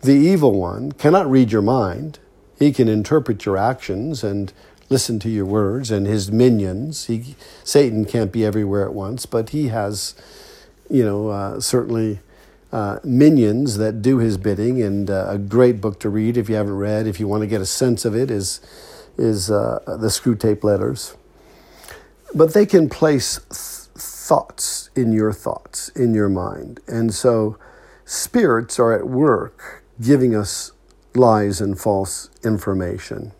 the 0.01 0.13
evil 0.13 0.53
one 0.53 0.91
cannot 0.93 1.29
read 1.29 1.51
your 1.51 1.61
mind. 1.61 2.19
He 2.57 2.71
can 2.71 2.87
interpret 2.87 3.45
your 3.45 3.57
actions 3.57 4.23
and 4.23 4.51
listen 4.89 5.19
to 5.19 5.29
your 5.29 5.45
words 5.45 5.91
and 5.91 6.07
his 6.07 6.31
minions. 6.31 7.05
He, 7.05 7.35
Satan 7.63 8.05
can't 8.05 8.31
be 8.31 8.43
everywhere 8.43 8.85
at 8.85 8.93
once, 8.93 9.25
but 9.25 9.49
he 9.49 9.67
has, 9.67 10.15
you 10.89 11.03
know, 11.03 11.29
uh, 11.29 11.59
certainly 11.59 12.19
uh, 12.71 12.99
minions 13.03 13.77
that 13.77 14.01
do 14.01 14.17
his 14.17 14.37
bidding. 14.37 14.81
And 14.81 15.09
uh, 15.09 15.27
a 15.29 15.37
great 15.37 15.79
book 15.79 15.99
to 16.01 16.09
read 16.09 16.37
if 16.37 16.49
you 16.49 16.55
haven't 16.55 16.77
read, 16.77 17.07
if 17.07 17.19
you 17.19 17.27
want 17.27 17.41
to 17.41 17.47
get 17.47 17.61
a 17.61 17.65
sense 17.65 18.05
of 18.05 18.15
it, 18.15 18.31
is 18.31 18.61
is 19.17 19.51
uh, 19.51 19.79
the 19.85 20.07
Screwtape 20.07 20.63
Letters. 20.63 21.15
But 22.33 22.53
they 22.53 22.65
can 22.65 22.87
place 22.87 23.39
th- 23.49 23.89
thoughts 24.01 24.89
in 24.95 25.11
your 25.11 25.33
thoughts, 25.33 25.89
in 25.89 26.13
your 26.13 26.29
mind. 26.29 26.79
And 26.87 27.13
so 27.13 27.57
spirits 28.05 28.79
are 28.79 28.93
at 28.93 29.07
work 29.07 29.78
giving 30.01 30.35
us 30.35 30.71
lies 31.15 31.59
and 31.61 31.79
false 31.79 32.29
information. 32.43 33.31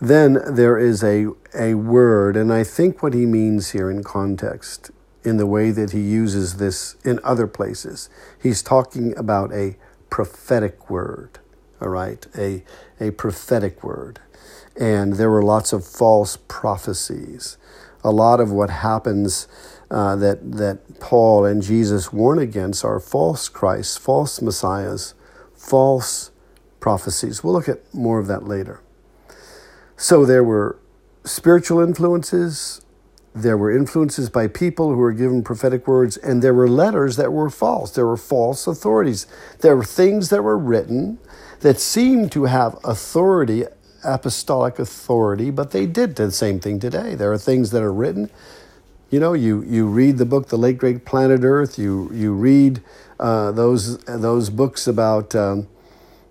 Then 0.00 0.38
there 0.48 0.78
is 0.78 1.02
a, 1.02 1.28
a 1.58 1.74
word, 1.74 2.36
and 2.36 2.52
I 2.52 2.62
think 2.64 3.02
what 3.02 3.14
he 3.14 3.26
means 3.26 3.70
here 3.70 3.90
in 3.90 4.04
context, 4.04 4.90
in 5.24 5.36
the 5.36 5.46
way 5.46 5.70
that 5.72 5.90
he 5.90 6.00
uses 6.00 6.58
this 6.58 6.94
in 7.04 7.18
other 7.24 7.46
places, 7.46 8.08
he's 8.40 8.62
talking 8.62 9.16
about 9.18 9.52
a 9.52 9.76
prophetic 10.08 10.88
word, 10.88 11.40
all 11.80 11.88
right? 11.88 12.24
A, 12.36 12.62
a 13.00 13.10
prophetic 13.10 13.82
word. 13.82 14.20
And 14.80 15.14
there 15.14 15.30
were 15.30 15.42
lots 15.42 15.72
of 15.72 15.84
false 15.84 16.38
prophecies 16.46 17.58
a 18.04 18.10
lot 18.12 18.40
of 18.40 18.50
what 18.50 18.70
happens 18.70 19.48
uh, 19.90 20.16
that, 20.16 20.52
that 20.52 21.00
Paul 21.00 21.44
and 21.44 21.62
Jesus 21.62 22.12
warn 22.12 22.38
against 22.38 22.84
are 22.84 23.00
false 23.00 23.48
Christs, 23.48 23.96
false 23.96 24.40
messiahs, 24.40 25.14
false 25.58 26.30
prophecies. 26.80 27.44
We'll 27.44 27.52
look 27.52 27.68
at 27.68 27.92
more 27.92 28.18
of 28.18 28.26
that 28.28 28.44
later. 28.44 28.80
So 29.96 30.24
there 30.24 30.44
were 30.44 30.78
spiritual 31.24 31.80
influences, 31.80 32.80
there 33.34 33.58
were 33.58 33.70
influences 33.70 34.30
by 34.30 34.46
people 34.46 34.88
who 34.90 34.96
were 34.96 35.12
given 35.12 35.42
prophetic 35.42 35.86
words, 35.86 36.16
and 36.16 36.40
there 36.40 36.54
were 36.54 36.68
letters 36.68 37.16
that 37.16 37.32
were 37.32 37.50
false. 37.50 37.90
There 37.90 38.06
were 38.06 38.16
false 38.16 38.66
authorities. 38.66 39.26
There 39.60 39.76
were 39.76 39.84
things 39.84 40.30
that 40.30 40.42
were 40.42 40.56
written 40.56 41.18
that 41.60 41.78
seemed 41.78 42.32
to 42.32 42.44
have 42.44 42.78
authority 42.84 43.64
apostolic 44.04 44.78
authority, 44.78 45.50
but 45.50 45.72
they 45.72 45.86
did 45.86 46.16
the 46.16 46.30
same 46.30 46.60
thing 46.60 46.80
today. 46.80 47.14
There 47.14 47.32
are 47.32 47.38
things 47.38 47.70
that 47.70 47.82
are 47.82 47.92
written. 47.92 48.30
You 49.10 49.20
know, 49.20 49.32
you, 49.32 49.62
you 49.62 49.86
read 49.86 50.18
the 50.18 50.24
book, 50.24 50.48
The 50.48 50.58
Late 50.58 50.78
Great 50.78 51.04
Planet 51.04 51.40
Earth, 51.42 51.78
you, 51.78 52.10
you 52.12 52.32
read 52.32 52.82
uh, 53.18 53.52
those, 53.52 53.98
those 54.04 54.50
books 54.50 54.86
about, 54.86 55.34
um, 55.34 55.68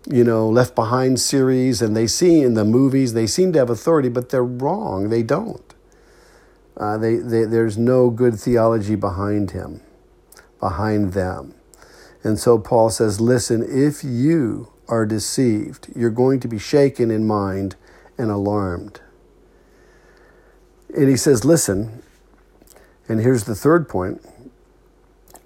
you 0.10 0.24
know, 0.24 0.48
Left 0.48 0.76
Behind 0.76 1.20
series, 1.20 1.82
and 1.82 1.96
they 1.96 2.08
see 2.08 2.42
in 2.42 2.54
the 2.54 2.66
movies, 2.66 3.14
they 3.14 3.28
seem 3.28 3.54
to 3.54 3.60
have 3.60 3.70
authority, 3.70 4.10
but 4.10 4.30
they're 4.30 4.44
wrong. 4.44 5.10
They 5.10 5.24
don't. 5.24 5.74
Uh, 6.76 6.98
they, 6.98 7.16
they, 7.16 7.44
there's 7.44 7.78
no 7.78 8.10
good 8.10 8.40
theology 8.40 8.96
behind 8.96 9.52
him, 9.52 9.82
behind 10.60 11.14
them. 11.14 11.54
And 12.24 12.40
so 12.40 12.58
Paul 12.60 12.90
says, 12.90 13.20
listen, 13.20 13.66
if 13.68 14.04
you 14.04 14.72
are 14.88 15.06
deceived. 15.06 15.88
You're 15.96 16.10
going 16.10 16.40
to 16.42 16.48
be 16.48 16.60
shaken 16.60 17.12
in 17.12 17.28
mind 17.28 17.76
and 18.18 18.32
alarmed. 18.32 19.02
And 20.96 21.10
he 21.10 21.18
says, 21.18 21.44
Listen, 21.44 22.02
and 23.08 23.20
here's 23.20 23.44
the 23.44 23.56
third 23.56 23.90
point 23.90 24.22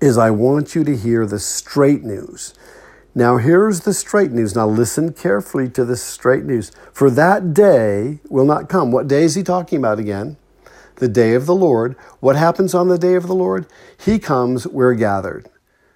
is 0.02 0.18
I 0.18 0.32
want 0.32 0.74
you 0.74 0.84
to 0.84 0.98
hear 0.98 1.26
the 1.26 1.40
straight 1.40 2.04
news. 2.04 2.56
Now, 3.14 3.38
here's 3.38 3.82
the 3.82 3.94
straight 3.94 4.32
news. 4.32 4.56
Now, 4.56 4.68
listen 4.68 5.14
carefully 5.14 5.70
to 5.70 5.86
this 5.86 6.02
straight 6.02 6.44
news. 6.44 6.72
For 6.92 7.10
that 7.12 7.54
day 7.54 8.20
will 8.30 8.46
not 8.46 8.68
come. 8.68 8.92
What 8.92 9.08
day 9.08 9.24
is 9.24 9.36
he 9.36 9.44
talking 9.44 9.78
about 9.78 10.00
again? 10.00 10.38
The 10.96 11.08
day 11.08 11.34
of 11.36 11.46
the 11.46 11.56
Lord. 11.56 11.96
What 12.20 12.36
happens 12.36 12.74
on 12.74 12.88
the 12.88 12.98
day 12.98 13.16
of 13.16 13.28
the 13.28 13.36
Lord? 13.36 13.68
He 14.00 14.18
comes, 14.18 14.66
we're 14.66 14.96
gathered. 14.96 15.50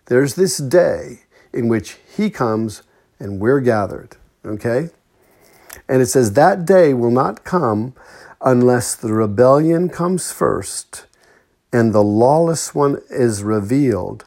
There's 0.05 0.35
this 0.35 0.57
day 0.57 1.21
in 1.51 1.67
which 1.67 1.97
he 2.15 2.29
comes, 2.29 2.83
and 3.19 3.39
we're 3.39 3.61
gathered. 3.61 4.17
Okay? 4.45 4.89
And 5.87 6.01
it 6.01 6.07
says, 6.07 6.33
That 6.33 6.65
day 6.65 6.93
will 6.93 7.11
not 7.11 7.43
come 7.43 7.95
unless 8.41 8.93
the 8.93 9.13
rebellion 9.13 9.89
comes 9.89 10.31
first 10.31 11.04
and 11.75 11.91
the 11.91 12.01
lawless 12.01 12.73
one 12.73 13.01
is 13.09 13.43
revealed, 13.43 14.23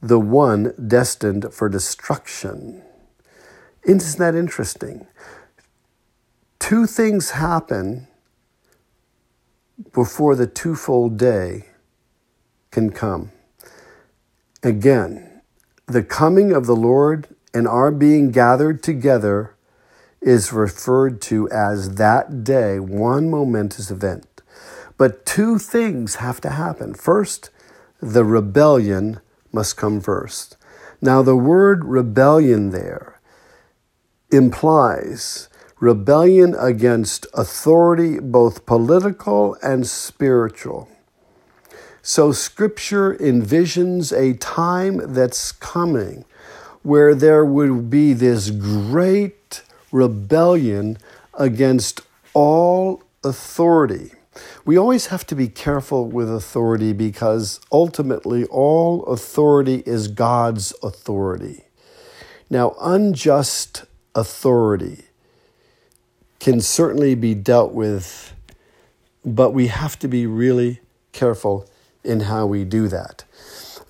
the 0.00 0.18
one 0.18 0.72
destined 0.88 1.52
for 1.52 1.68
destruction. 1.68 2.80
Isn't 3.82 4.18
that 4.18 4.34
interesting? 4.34 5.06
Two 6.58 6.86
things 6.86 7.32
happen 7.32 8.08
before 9.92 10.34
the 10.34 10.46
twofold 10.46 11.18
day 11.18 11.66
can 12.70 12.88
come. 12.88 13.30
Again, 14.62 15.42
the 15.84 16.02
coming 16.02 16.50
of 16.50 16.64
the 16.64 16.76
Lord 16.76 17.28
and 17.52 17.68
our 17.68 17.90
being 17.90 18.30
gathered 18.30 18.82
together 18.82 19.54
is 20.22 20.50
referred 20.50 21.20
to 21.28 21.46
as 21.50 21.96
that 21.96 22.42
day, 22.42 22.80
one 22.80 23.28
momentous 23.28 23.90
event. 23.90 24.29
But 25.00 25.24
two 25.24 25.58
things 25.58 26.16
have 26.16 26.42
to 26.42 26.50
happen. 26.50 26.92
First, 26.92 27.48
the 28.02 28.22
rebellion 28.22 29.20
must 29.50 29.78
come 29.78 29.98
first. 30.02 30.58
Now, 31.00 31.22
the 31.22 31.34
word 31.34 31.86
rebellion 31.86 32.68
there 32.68 33.18
implies 34.30 35.48
rebellion 35.78 36.54
against 36.54 37.26
authority, 37.32 38.20
both 38.20 38.66
political 38.66 39.56
and 39.62 39.86
spiritual. 39.86 40.86
So, 42.02 42.32
Scripture 42.32 43.14
envisions 43.14 44.12
a 44.12 44.36
time 44.36 45.14
that's 45.14 45.50
coming 45.50 46.26
where 46.82 47.14
there 47.14 47.46
would 47.46 47.88
be 47.88 48.12
this 48.12 48.50
great 48.50 49.62
rebellion 49.90 50.98
against 51.32 52.02
all 52.34 53.02
authority. 53.24 54.10
We 54.64 54.78
always 54.78 55.06
have 55.06 55.26
to 55.28 55.34
be 55.34 55.48
careful 55.48 56.06
with 56.06 56.32
authority 56.32 56.92
because 56.92 57.60
ultimately 57.72 58.44
all 58.44 59.04
authority 59.04 59.82
is 59.86 60.08
God's 60.08 60.72
authority. 60.82 61.64
Now, 62.48 62.74
unjust 62.80 63.84
authority 64.14 65.04
can 66.40 66.60
certainly 66.60 67.14
be 67.14 67.34
dealt 67.34 67.72
with, 67.72 68.34
but 69.24 69.50
we 69.50 69.68
have 69.68 69.98
to 70.00 70.08
be 70.08 70.26
really 70.26 70.80
careful 71.12 71.68
in 72.02 72.20
how 72.20 72.46
we 72.46 72.64
do 72.64 72.88
that. 72.88 73.24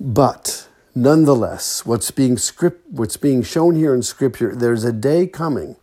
But 0.01 0.69
nonetheless, 0.95 1.87
what's 1.87 2.11
being 2.11 2.39
script, 2.39 2.85
what's 2.91 3.17
being 3.17 3.43
shown 3.43 3.77
here 3.77 3.95
in 3.95 4.03
Scripture, 4.03 4.55
there's 4.55 4.85
a 4.85 4.93
day 4.93 5.27
coming 5.27 5.77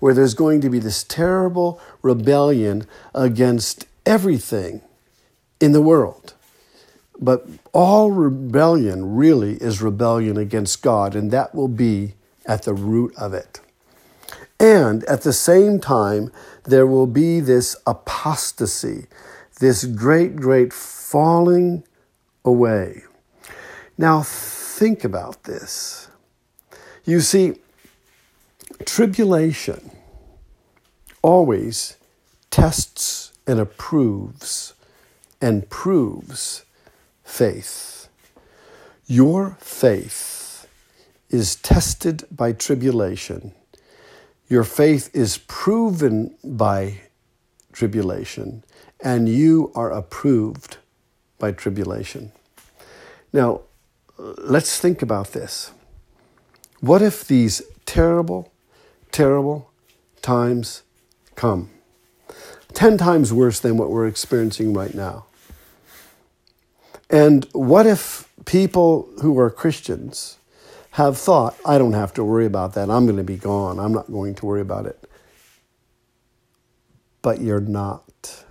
where 0.00 0.14
there's 0.14 0.34
going 0.34 0.60
to 0.60 0.70
be 0.70 0.78
this 0.78 1.04
terrible 1.04 1.80
rebellion 2.02 2.86
against 3.14 3.86
everything 4.06 4.82
in 5.60 5.72
the 5.72 5.82
world. 5.82 6.34
But 7.20 7.46
all 7.72 8.10
rebellion 8.10 9.14
really 9.14 9.54
is 9.54 9.80
rebellion 9.80 10.36
against 10.36 10.82
God, 10.82 11.14
and 11.14 11.30
that 11.30 11.54
will 11.54 11.68
be 11.68 12.14
at 12.44 12.64
the 12.64 12.74
root 12.74 13.14
of 13.16 13.32
it. 13.32 13.60
And 14.58 15.04
at 15.04 15.22
the 15.22 15.32
same 15.32 15.80
time, 15.80 16.32
there 16.64 16.86
will 16.86 17.06
be 17.06 17.40
this 17.40 17.76
apostasy, 17.86 19.06
this 19.60 19.84
great, 19.84 20.36
great 20.36 20.72
falling 20.72 21.84
away. 22.44 23.02
Now, 23.98 24.22
think 24.22 25.04
about 25.04 25.44
this. 25.44 26.08
You 27.04 27.20
see, 27.20 27.54
tribulation 28.84 29.90
always 31.22 31.96
tests 32.50 33.31
and 33.52 33.60
approves 33.60 34.72
and 35.42 35.68
proves 35.68 36.64
faith. 37.22 38.08
Your 39.06 39.58
faith 39.60 40.66
is 41.28 41.56
tested 41.56 42.24
by 42.30 42.52
tribulation. 42.52 43.52
Your 44.48 44.64
faith 44.64 45.10
is 45.12 45.36
proven 45.36 46.34
by 46.42 47.00
tribulation, 47.74 48.64
and 49.00 49.28
you 49.28 49.70
are 49.74 49.90
approved 49.90 50.78
by 51.38 51.52
tribulation. 51.52 52.32
Now, 53.34 53.60
let's 54.16 54.78
think 54.78 55.02
about 55.02 55.32
this. 55.32 55.72
What 56.80 57.02
if 57.02 57.26
these 57.26 57.60
terrible, 57.84 58.50
terrible 59.10 59.70
times 60.22 60.82
come? 61.34 61.68
10 62.74 62.98
times 62.98 63.32
worse 63.32 63.60
than 63.60 63.76
what 63.76 63.90
we're 63.90 64.06
experiencing 64.06 64.72
right 64.72 64.94
now. 64.94 65.26
And 67.10 67.46
what 67.52 67.86
if 67.86 68.28
people 68.44 69.08
who 69.20 69.38
are 69.38 69.50
Christians 69.50 70.38
have 70.92 71.16
thought, 71.16 71.56
I 71.64 71.78
don't 71.78 71.94
have 71.94 72.12
to 72.14 72.24
worry 72.24 72.46
about 72.46 72.74
that. 72.74 72.90
I'm 72.90 73.06
going 73.06 73.16
to 73.16 73.24
be 73.24 73.36
gone. 73.36 73.78
I'm 73.78 73.92
not 73.92 74.10
going 74.10 74.34
to 74.36 74.46
worry 74.46 74.60
about 74.60 74.86
it. 74.86 75.08
But 77.22 77.40
you're 77.40 77.60
not. 77.60 78.44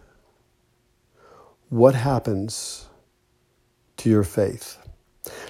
What 1.69 1.93
happens 1.93 2.88
to 3.97 4.10
your 4.10 4.23
faith? 4.23 4.77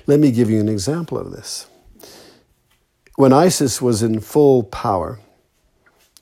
Let 0.05 0.19
me 0.19 0.31
give 0.31 0.49
you 0.49 0.59
an 0.59 0.67
example 0.67 1.17
of 1.17 1.31
this. 1.31 1.67
When 3.15 3.31
ISIS 3.31 3.81
was 3.81 4.03
in 4.03 4.19
full 4.19 4.63
power 4.63 5.19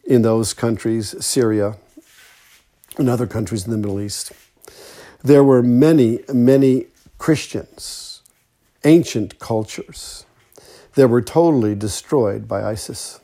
in 0.03 0.21
those 0.21 0.53
countries, 0.53 1.15
Syria, 1.25 1.77
and 2.99 3.09
other 3.09 3.27
countries 3.27 3.65
in 3.65 3.71
the 3.71 3.77
Middle 3.77 4.01
East, 4.01 4.31
there 5.23 5.43
were 5.43 5.63
many, 5.63 6.19
many 6.33 6.85
Christians, 7.17 8.21
ancient 8.83 9.39
cultures 9.39 10.25
that 10.95 11.07
were 11.07 11.21
totally 11.21 11.75
destroyed 11.75 12.47
by 12.47 12.63
ISIS. 12.63 13.19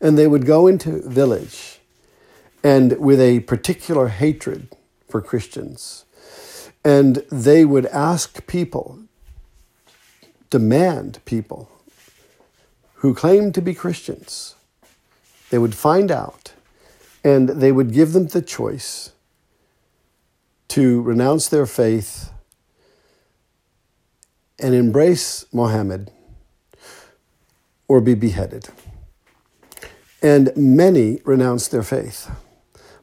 And 0.00 0.18
they 0.18 0.26
would 0.26 0.46
go 0.46 0.66
into 0.66 1.08
village 1.08 1.78
and 2.64 2.98
with 2.98 3.20
a 3.20 3.40
particular 3.40 4.08
hatred 4.08 4.68
for 5.08 5.20
Christians. 5.20 6.04
And 6.84 7.24
they 7.30 7.64
would 7.64 7.86
ask 7.86 8.46
people, 8.46 8.98
demand 10.50 11.20
people 11.24 11.70
who 12.96 13.14
claimed 13.14 13.54
to 13.54 13.62
be 13.62 13.74
Christians. 13.74 14.54
They 15.50 15.58
would 15.58 15.74
find 15.74 16.10
out 16.10 16.52
and 17.24 17.48
they 17.48 17.72
would 17.72 17.92
give 17.92 18.12
them 18.12 18.26
the 18.26 18.42
choice 18.42 19.11
to 20.72 21.02
renounce 21.02 21.48
their 21.48 21.66
faith 21.66 22.32
and 24.58 24.74
embrace 24.74 25.44
Mohammed 25.52 26.10
or 27.88 28.00
be 28.00 28.14
beheaded. 28.14 28.70
And 30.22 30.50
many 30.56 31.20
renounced 31.26 31.72
their 31.72 31.82
faith. 31.82 32.30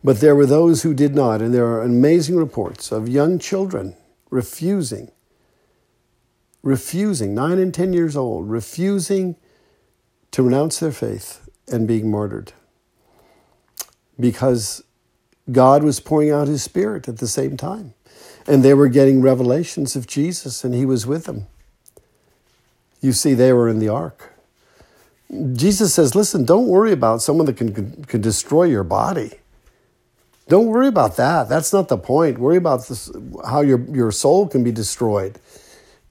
But 0.04 0.20
there 0.20 0.36
were 0.36 0.48
those 0.48 0.82
who 0.82 0.96
did 0.96 1.14
not, 1.14 1.44
and 1.44 1.54
there 1.54 1.68
are 1.68 1.84
amazing 1.84 2.38
reports 2.38 2.92
of 2.92 3.08
young 3.08 3.38
children 3.38 3.96
refusing, 4.32 5.12
refusing, 6.64 7.36
nine 7.36 7.60
and 7.60 7.72
10 7.72 7.94
years 7.94 8.18
old, 8.18 8.50
refusing 8.50 9.36
to 10.32 10.42
renounce 10.42 10.80
their 10.80 10.92
faith 10.92 11.48
and 11.68 11.88
being 11.88 12.10
martyred 12.10 12.54
because 14.20 14.84
God 15.52 15.84
was 15.84 16.00
pouring 16.00 16.32
out 16.32 16.48
his 16.48 16.64
spirit 16.64 17.08
at 17.08 17.18
the 17.18 17.28
same 17.28 17.58
time. 17.58 17.94
And 18.48 18.64
they 18.64 18.74
were 18.74 18.88
getting 18.88 19.22
revelations 19.22 19.96
of 19.96 20.08
Jesus, 20.08 20.64
and 20.64 20.74
he 20.74 20.86
was 20.86 21.06
with 21.06 21.26
them. 21.26 21.48
You 23.02 23.14
see, 23.14 23.34
they 23.34 23.54
were 23.54 23.70
in 23.70 23.80
the 23.80 23.90
ark. 23.90 24.34
Jesus 25.54 25.94
says, 25.94 26.16
listen, 26.16 26.44
don't 26.44 26.68
worry 26.68 26.92
about 26.92 27.22
someone 27.22 27.46
that 27.46 27.58
can, 27.58 28.04
can 28.06 28.22
destroy 28.22 28.64
your 28.64 28.84
body. 28.84 29.34
Don't 30.48 30.66
worry 30.66 30.88
about 30.88 31.16
that. 31.18 31.48
That's 31.48 31.72
not 31.72 31.90
the 31.90 31.98
point. 31.98 32.40
Worry 32.40 32.58
about 32.58 32.88
this, 32.88 33.12
how 33.46 33.62
your, 33.62 33.80
your 33.92 34.12
soul 34.12 34.48
can 34.48 34.64
be 34.64 34.72
destroyed. 34.72 35.40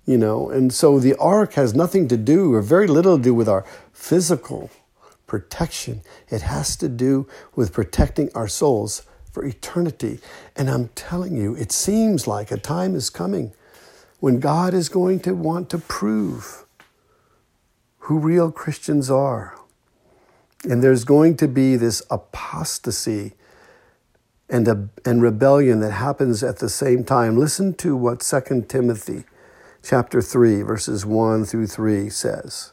You 0.07 0.16
know, 0.16 0.48
and 0.48 0.72
so 0.72 1.01
the 1.01 1.16
ark 1.16 1.55
has 1.55 1.74
nothing 1.74 2.07
to 2.09 2.16
do, 2.16 2.55
or 2.55 2.62
very 2.62 2.87
little 2.87 3.16
to 3.16 3.22
do 3.22 3.35
with 3.35 3.48
our 3.48 3.66
physical 3.92 4.70
protection. 5.27 6.03
It 6.31 6.42
has 6.42 6.77
to 6.77 6.88
do 6.88 7.27
with 7.57 7.72
protecting 7.72 8.31
our 8.35 8.48
souls 8.48 9.03
for 9.33 9.45
eternity. 9.45 10.19
And 10.57 10.71
I'm 10.71 10.88
telling 10.88 11.37
you, 11.37 11.55
it 11.55 11.73
seems 11.73 12.27
like 12.27 12.51
a 12.51 12.57
time 12.57 12.95
is 12.95 13.11
coming 13.11 13.53
when 14.21 14.41
God 14.41 14.75
is 14.75 14.88
going 14.88 15.21
to 15.21 15.35
want 15.35 15.71
to 15.71 15.79
prove 15.79 16.64
who 17.99 18.19
real 18.19 18.51
Christians 18.51 19.11
are. 19.11 19.55
And 20.64 20.83
there's 20.83 21.05
going 21.05 21.37
to 21.37 21.49
be 21.49 21.77
this 21.77 22.03
apostasy 22.11 23.35
and, 24.49 24.67
a, 24.67 24.88
and 25.05 25.23
rebellion 25.23 25.81
that 25.81 25.93
happens 25.93 26.43
at 26.43 26.59
the 26.59 26.69
same 26.69 27.05
time. 27.05 27.37
Listen 27.37 27.75
to 27.75 27.95
what 27.95 28.21
2 28.21 28.64
Timothy 28.69 29.25
chapter 29.83 30.21
3 30.21 30.62
verses 30.62 31.05
1 31.07 31.45
through 31.45 31.67
3 31.67 32.11
says. 32.11 32.73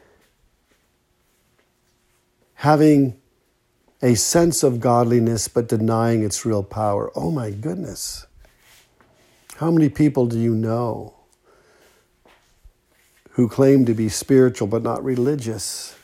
having 2.61 3.19
a 4.03 4.13
sense 4.13 4.61
of 4.61 4.79
godliness 4.79 5.47
but 5.47 5.67
denying 5.67 6.23
its 6.23 6.45
real 6.45 6.61
power. 6.61 7.11
Oh 7.15 7.31
my 7.31 7.49
goodness. 7.49 8.27
How 9.55 9.71
many 9.71 9.89
people 9.89 10.27
do 10.27 10.37
you 10.37 10.53
know 10.53 11.15
who 13.31 13.49
claim 13.49 13.85
to 13.85 13.95
be 13.95 14.09
spiritual 14.09 14.67
but 14.67 14.83
not 14.83 15.03
religious? 15.03 15.95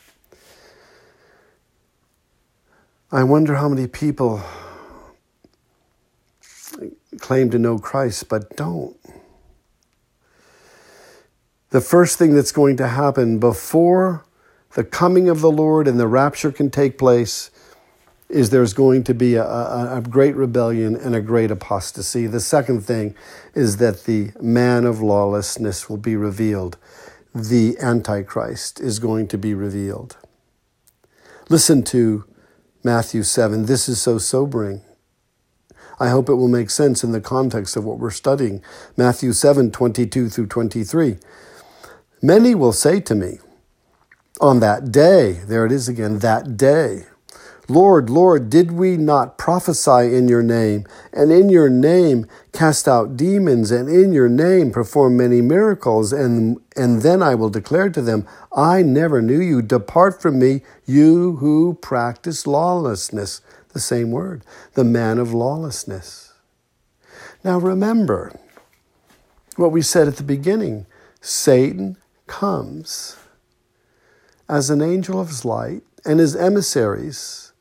I 3.12 3.24
wonder 3.24 3.54
how 3.54 3.70
many 3.70 3.86
people 3.86 4.42
claim 7.20 7.52
to 7.52 7.60
know 7.60 7.78
Christ 7.78 8.30
but 8.30 8.58
don't. 8.58 8.98
The 11.70 11.82
first 11.82 12.18
thing 12.18 12.34
that's 12.34 12.52
going 12.52 12.78
to 12.78 12.88
happen 12.88 13.38
before 13.38 14.26
the 14.78 14.84
coming 14.84 15.28
of 15.28 15.42
the 15.42 15.50
Lord 15.50 15.88
and 15.88 16.00
the 16.00 16.08
rapture 16.08 16.52
can 16.52 16.70
take 16.70 17.00
place 17.00 17.50
is 18.30 18.52
there's 18.52 18.74
going 18.74 19.04
to 19.06 19.16
be 19.16 19.34
a, 19.34 19.44
a, 19.44 19.98
a, 19.98 20.02
great 20.02 20.36
rebellion 20.36 20.96
and 20.96 21.16
a 21.16 21.20
great 21.20 21.50
apostasy. 21.50 22.28
The 22.28 22.40
second 22.40 22.82
thing 22.82 23.16
is 23.56 23.78
that 23.78 24.04
the 24.04 24.34
man 24.40 24.86
of 24.86 25.02
lawlessness 25.02 25.90
will 25.90 25.98
be 25.98 26.16
revealed. 26.16 26.78
The 27.34 27.76
Antichrist 27.80 28.80
is 28.80 29.00
going 29.00 29.30
to 29.30 29.38
be 29.40 29.56
revealed. 29.56 30.16
Listen 31.50 31.82
to 31.86 32.26
Matthew 32.84 33.24
7. 33.24 33.66
This 33.66 33.90
is 33.90 34.00
so 34.00 34.20
sobering. 34.20 34.84
I 36.00 36.10
hope 36.10 36.30
it 36.30 36.36
will 36.36 36.48
make 36.48 36.70
sense 36.70 37.04
in 37.04 37.14
the 37.14 37.20
context 37.20 37.76
of 37.76 37.84
what 37.84 37.98
we're 37.98 38.12
studying. 38.12 38.62
Matthew 38.96 39.34
7 39.34 39.72
22 39.72 40.30
through 40.30 40.46
23. 40.46 41.18
Many 42.22 42.54
will 42.54 42.74
say 42.74 43.00
to 43.00 43.16
me, 43.16 43.40
on 44.40 44.60
that 44.60 44.92
day, 44.92 45.34
there 45.48 45.66
it 45.66 45.72
is 45.72 45.88
again, 45.88 46.20
that 46.20 46.58
day, 46.58 47.06
Lord, 47.70 48.10
Lord, 48.10 48.50
did 48.50 48.72
we 48.72 48.96
not 48.96 49.38
prophesy 49.38 50.16
in 50.16 50.30
your 50.30 50.42
name, 50.42 50.86
and 51.12 51.34
in 51.34 51.50
your 51.50 51.70
name 51.70 52.26
cast 52.54 52.88
out 52.88 53.18
demons, 53.18 53.72
and 53.72 53.90
in 53.90 54.14
your 54.14 54.30
name 54.30 54.72
perform 54.72 55.18
many 55.18 55.42
miracles? 55.42 56.14
And, 56.14 56.62
and 56.78 57.02
then 57.02 57.22
I 57.22 57.36
will 57.36 57.50
declare 57.50 57.90
to 57.90 58.02
them, 58.02 58.26
I 58.56 58.84
never 58.84 59.22
knew 59.22 59.42
you. 59.42 59.62
Depart 59.62 60.22
from 60.22 60.40
me, 60.40 60.62
you 60.86 61.38
who 61.38 61.74
practice 61.82 62.48
lawlessness. 62.48 63.42
The 63.74 63.82
same 63.82 64.12
word, 64.12 64.44
the 64.74 64.86
man 64.86 65.20
of 65.20 65.34
lawlessness. 65.34 66.34
Now 67.44 67.60
remember 67.60 68.40
what 69.58 69.74
we 69.74 69.82
said 69.82 70.08
at 70.08 70.16
the 70.16 70.24
beginning 70.24 70.86
Satan 71.20 71.98
comes 72.28 73.18
as 74.50 74.70
an 74.70 74.82
angel 74.82 75.20
of 75.20 75.44
light, 75.46 75.84
and 76.06 76.20
his 76.20 76.36
emissaries 76.36 77.52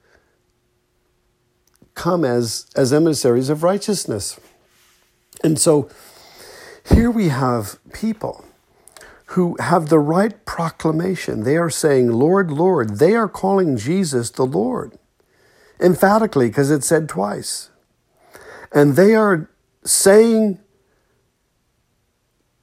come 1.95 2.25
as, 2.25 2.67
as 2.77 2.93
emissaries 2.93 3.49
of 3.49 3.63
righteousness. 3.63 4.39
And 5.43 5.59
so 5.59 5.89
here 6.89 7.11
we 7.11 7.29
have 7.29 7.79
people 7.93 8.45
who 9.31 9.57
have 9.59 9.89
the 9.89 9.99
right 9.99 10.45
proclamation. 10.45 11.43
They 11.43 11.57
are 11.57 11.71
saying, 11.71 12.13
Lord, 12.13 12.51
Lord. 12.51 12.99
They 12.99 13.15
are 13.15 13.29
calling 13.29 13.77
Jesus 13.77 14.31
the 14.31 14.47
Lord, 14.47 14.97
emphatically, 15.81 16.49
because 16.49 16.71
it's 16.71 16.87
said 16.87 17.09
twice. 17.09 17.71
And 18.73 18.95
they 18.95 19.15
are 19.15 19.51
saying 19.85 20.61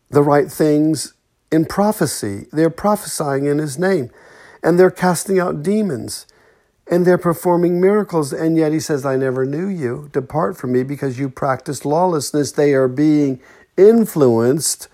the 0.10 0.24
right 0.24 0.50
things 0.50 1.14
in 1.54 1.66
prophecy. 1.66 2.48
They're 2.52 2.70
prophesying 2.70 3.46
in 3.46 3.60
his 3.60 3.78
name, 3.78 4.10
and 4.64 4.80
they're 4.80 4.92
casting 4.92 5.40
out 5.40 5.64
demons 5.64 6.26
and 6.88 7.06
they're 7.06 7.18
performing 7.18 7.80
miracles. 7.80 8.34
And 8.34 8.58
yet 8.58 8.72
he 8.72 8.80
says, 8.80 9.06
I 9.06 9.16
never 9.16 9.46
knew 9.46 9.68
you. 9.68 10.10
Depart 10.12 10.58
from 10.58 10.74
me 10.74 10.84
because 10.84 11.18
you 11.18 11.30
practice 11.30 11.86
lawlessness. 11.86 12.52
They 12.52 12.74
are 12.74 12.88
being 12.88 13.40
influenced 13.78 14.88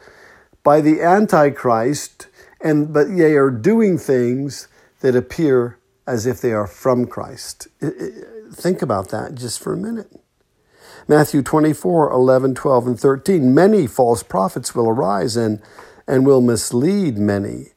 by 0.64 0.82
the 0.82 1.02
Antichrist, 1.02 2.28
and 2.62 2.94
but 2.94 3.16
they 3.16 3.36
are 3.36 3.50
doing 3.50 3.98
things 3.98 4.68
that 5.02 5.16
appear 5.16 5.80
as 6.06 6.26
if 6.26 6.42
they 6.42 6.52
are 6.52 6.68
from 6.68 7.08
Christ. 7.08 7.68
Think 8.52 8.82
about 8.82 9.10
that 9.10 9.36
just 9.36 9.60
for 9.60 9.74
a 9.74 9.78
minute. 9.78 10.12
Matthew 11.08 11.42
24, 11.42 12.12
11, 12.12 12.56
12, 12.56 12.88
and 12.88 13.00
13. 13.00 13.54
Many 13.54 13.88
false 13.88 14.22
prophets 14.22 14.76
will 14.76 14.88
arise 14.88 15.36
and, 15.36 15.62
and 16.10 16.26
will 16.26 16.42
mislead 16.42 17.20
many 17.20 17.68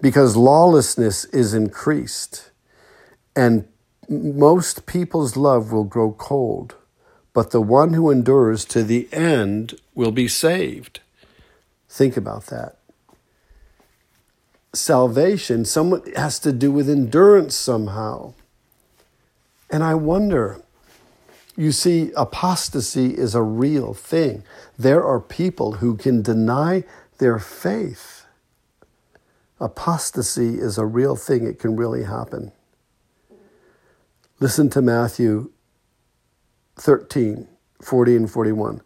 because 0.00 0.36
lawlessness 0.36 1.26
is 1.26 1.52
increased. 1.52 2.50
And 3.36 3.68
most 4.08 4.86
people's 4.86 5.36
love 5.36 5.70
will 5.70 5.84
grow 5.84 6.12
cold, 6.12 6.76
but 7.34 7.50
the 7.50 7.60
one 7.60 7.92
who 7.92 8.10
endures 8.10 8.64
to 8.64 8.82
the 8.82 9.06
end 9.12 9.78
will 9.94 10.12
be 10.12 10.28
saved. 10.28 11.00
Think 11.90 12.16
about 12.16 12.46
that. 12.46 12.78
Salvation, 14.72 15.66
someone 15.66 16.02
has 16.16 16.38
to 16.40 16.52
do 16.52 16.72
with 16.72 16.88
endurance 16.88 17.54
somehow. 17.54 18.32
And 19.70 19.84
I 19.84 19.94
wonder, 19.94 20.62
you 21.54 21.72
see, 21.72 22.12
apostasy 22.16 23.10
is 23.10 23.34
a 23.34 23.42
real 23.42 23.92
thing. 23.92 24.42
There 24.78 25.04
are 25.04 25.20
people 25.20 25.72
who 25.72 25.96
can 25.98 26.22
deny 26.22 26.84
their 27.18 27.38
faith. 27.38 28.26
Apostasy 29.60 30.58
is 30.58 30.78
a 30.78 30.86
real 30.86 31.16
thing, 31.16 31.46
it 31.46 31.58
can 31.58 31.76
really 31.76 32.04
happen. 32.04 32.52
Listen 34.40 34.70
to 34.70 34.80
Matthew 34.80 35.50
13, 36.76 37.48
40 37.82 38.16
and 38.16 38.30
41. 38.30 38.80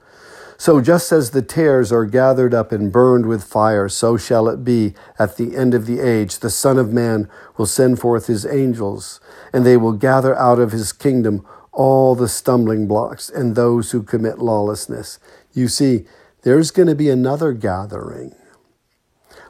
So 0.57 0.81
just 0.81 1.11
as 1.11 1.33
the 1.33 1.43
tares 1.43 1.91
are 1.91 2.05
gathered 2.05 2.55
up 2.55 2.71
and 2.73 2.93
burned 2.93 3.27
with 3.27 3.43
fire, 3.43 3.89
so 3.89 4.17
shall 4.17 4.49
it 4.49 4.65
be 4.65 4.95
at 5.19 5.37
the 5.37 5.57
end 5.57 5.75
of 5.75 5.87
the 5.87 6.01
age. 6.01 6.39
The 6.39 6.51
Son 6.51 6.79
of 6.79 6.93
Man 6.93 7.29
will 7.57 7.67
send 7.67 7.99
forth 7.99 8.29
his 8.29 8.47
angels, 8.47 9.21
and 9.53 9.67
they 9.67 9.77
will 9.77 9.93
gather 9.93 10.39
out 10.39 10.59
of 10.61 10.73
his 10.73 10.93
kingdom 10.93 11.45
all 11.73 12.15
the 12.15 12.29
stumbling 12.29 12.87
blocks 12.87 13.29
and 13.29 13.57
those 13.57 13.91
who 13.91 14.03
commit 14.03 14.39
lawlessness. 14.39 15.19
You 15.53 15.69
see, 15.69 16.07
there's 16.43 16.71
going 16.71 16.89
to 16.89 16.95
be 16.95 17.09
another 17.09 17.53
gathering. 17.53 18.35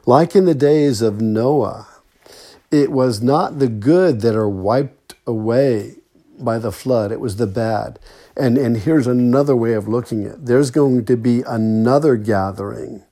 Like 0.05 0.35
in 0.35 0.45
the 0.45 0.55
days 0.55 1.01
of 1.01 1.21
Noah, 1.21 1.87
it 2.71 2.91
was 2.91 3.21
not 3.21 3.59
the 3.59 3.67
good 3.67 4.21
that 4.21 4.35
are 4.35 4.49
wiped 4.49 5.15
away 5.25 5.95
by 6.39 6.59
the 6.59 6.71
flood. 6.71 7.11
It 7.11 7.19
was 7.19 7.37
the 7.37 7.47
bad. 7.47 7.99
And, 8.35 8.57
and 8.57 8.77
here's 8.77 9.07
another 9.07 9.55
way 9.55 9.73
of 9.73 9.87
looking 9.87 10.25
at 10.25 10.33
it. 10.33 10.45
There's 10.45 10.71
going 10.71 11.05
to 11.05 11.15
be 11.15 11.41
another 11.43 12.17
gathering, 12.17 13.03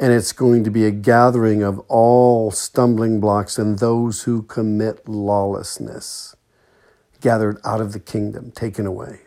and 0.00 0.12
it's 0.12 0.32
going 0.32 0.64
to 0.64 0.70
be 0.70 0.84
a 0.86 0.92
gathering 0.92 1.62
of 1.62 1.80
all 1.88 2.50
stumbling 2.50 3.20
blocks 3.20 3.58
and 3.58 3.78
those 3.78 4.22
who 4.22 4.42
commit 4.42 5.08
lawlessness, 5.08 6.36
gathered 7.20 7.58
out 7.64 7.80
of 7.80 7.92
the 7.92 8.00
kingdom, 8.00 8.52
taken 8.52 8.86
away. 8.86 9.23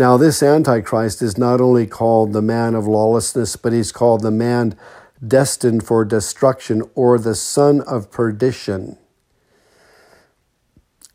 Now, 0.00 0.16
this 0.16 0.42
Antichrist 0.42 1.22
is 1.22 1.38
not 1.38 1.60
only 1.60 1.86
called 1.86 2.32
the 2.32 2.42
man 2.42 2.74
of 2.74 2.88
lawlessness, 2.88 3.54
but 3.54 3.72
he's 3.72 3.92
called 3.92 4.22
the 4.22 4.32
man 4.32 4.76
destined 5.24 5.84
for 5.84 6.04
destruction 6.04 6.82
or 6.96 7.18
the 7.18 7.36
son 7.36 7.82
of 7.82 8.10
perdition 8.10 8.96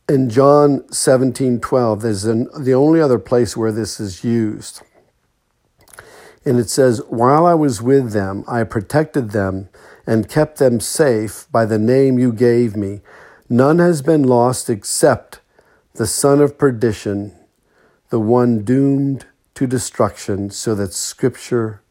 in 0.08 0.30
John 0.30 0.88
17 0.91 1.60
12, 1.60 2.02
there's 2.02 2.26
an, 2.26 2.48
the 2.58 2.74
only 2.74 3.02
other 3.02 3.19
place 3.19 3.58
where 3.58 3.71
this 3.71 4.00
is 4.00 4.24
used. 4.24 4.82
And 6.45 6.60
it 6.60 6.69
says, 6.69 7.02
While 7.08 7.45
I 7.45 7.56
was 7.56 7.82
with 7.82 8.12
them, 8.12 8.43
I 8.48 8.63
protected 8.63 9.32
them 9.32 9.69
and 10.06 10.30
kept 10.30 10.60
them 10.60 10.80
safe 10.80 11.48
by 11.52 11.65
the 11.65 11.80
name 11.80 12.19
you 12.19 12.32
gave 12.32 12.76
me. 12.76 13.02
None 13.50 13.80
has 13.80 14.04
been 14.04 14.24
lost 14.24 14.69
except 14.69 15.39
the 15.95 16.06
son 16.06 16.39
of 16.39 16.58
perdition, 16.58 17.36
the 18.10 18.20
one 18.20 18.63
doomed 18.63 19.26
to 19.56 19.68
destruction, 19.68 20.50
so 20.50 20.76
that 20.76 20.94
scripture 20.94 21.82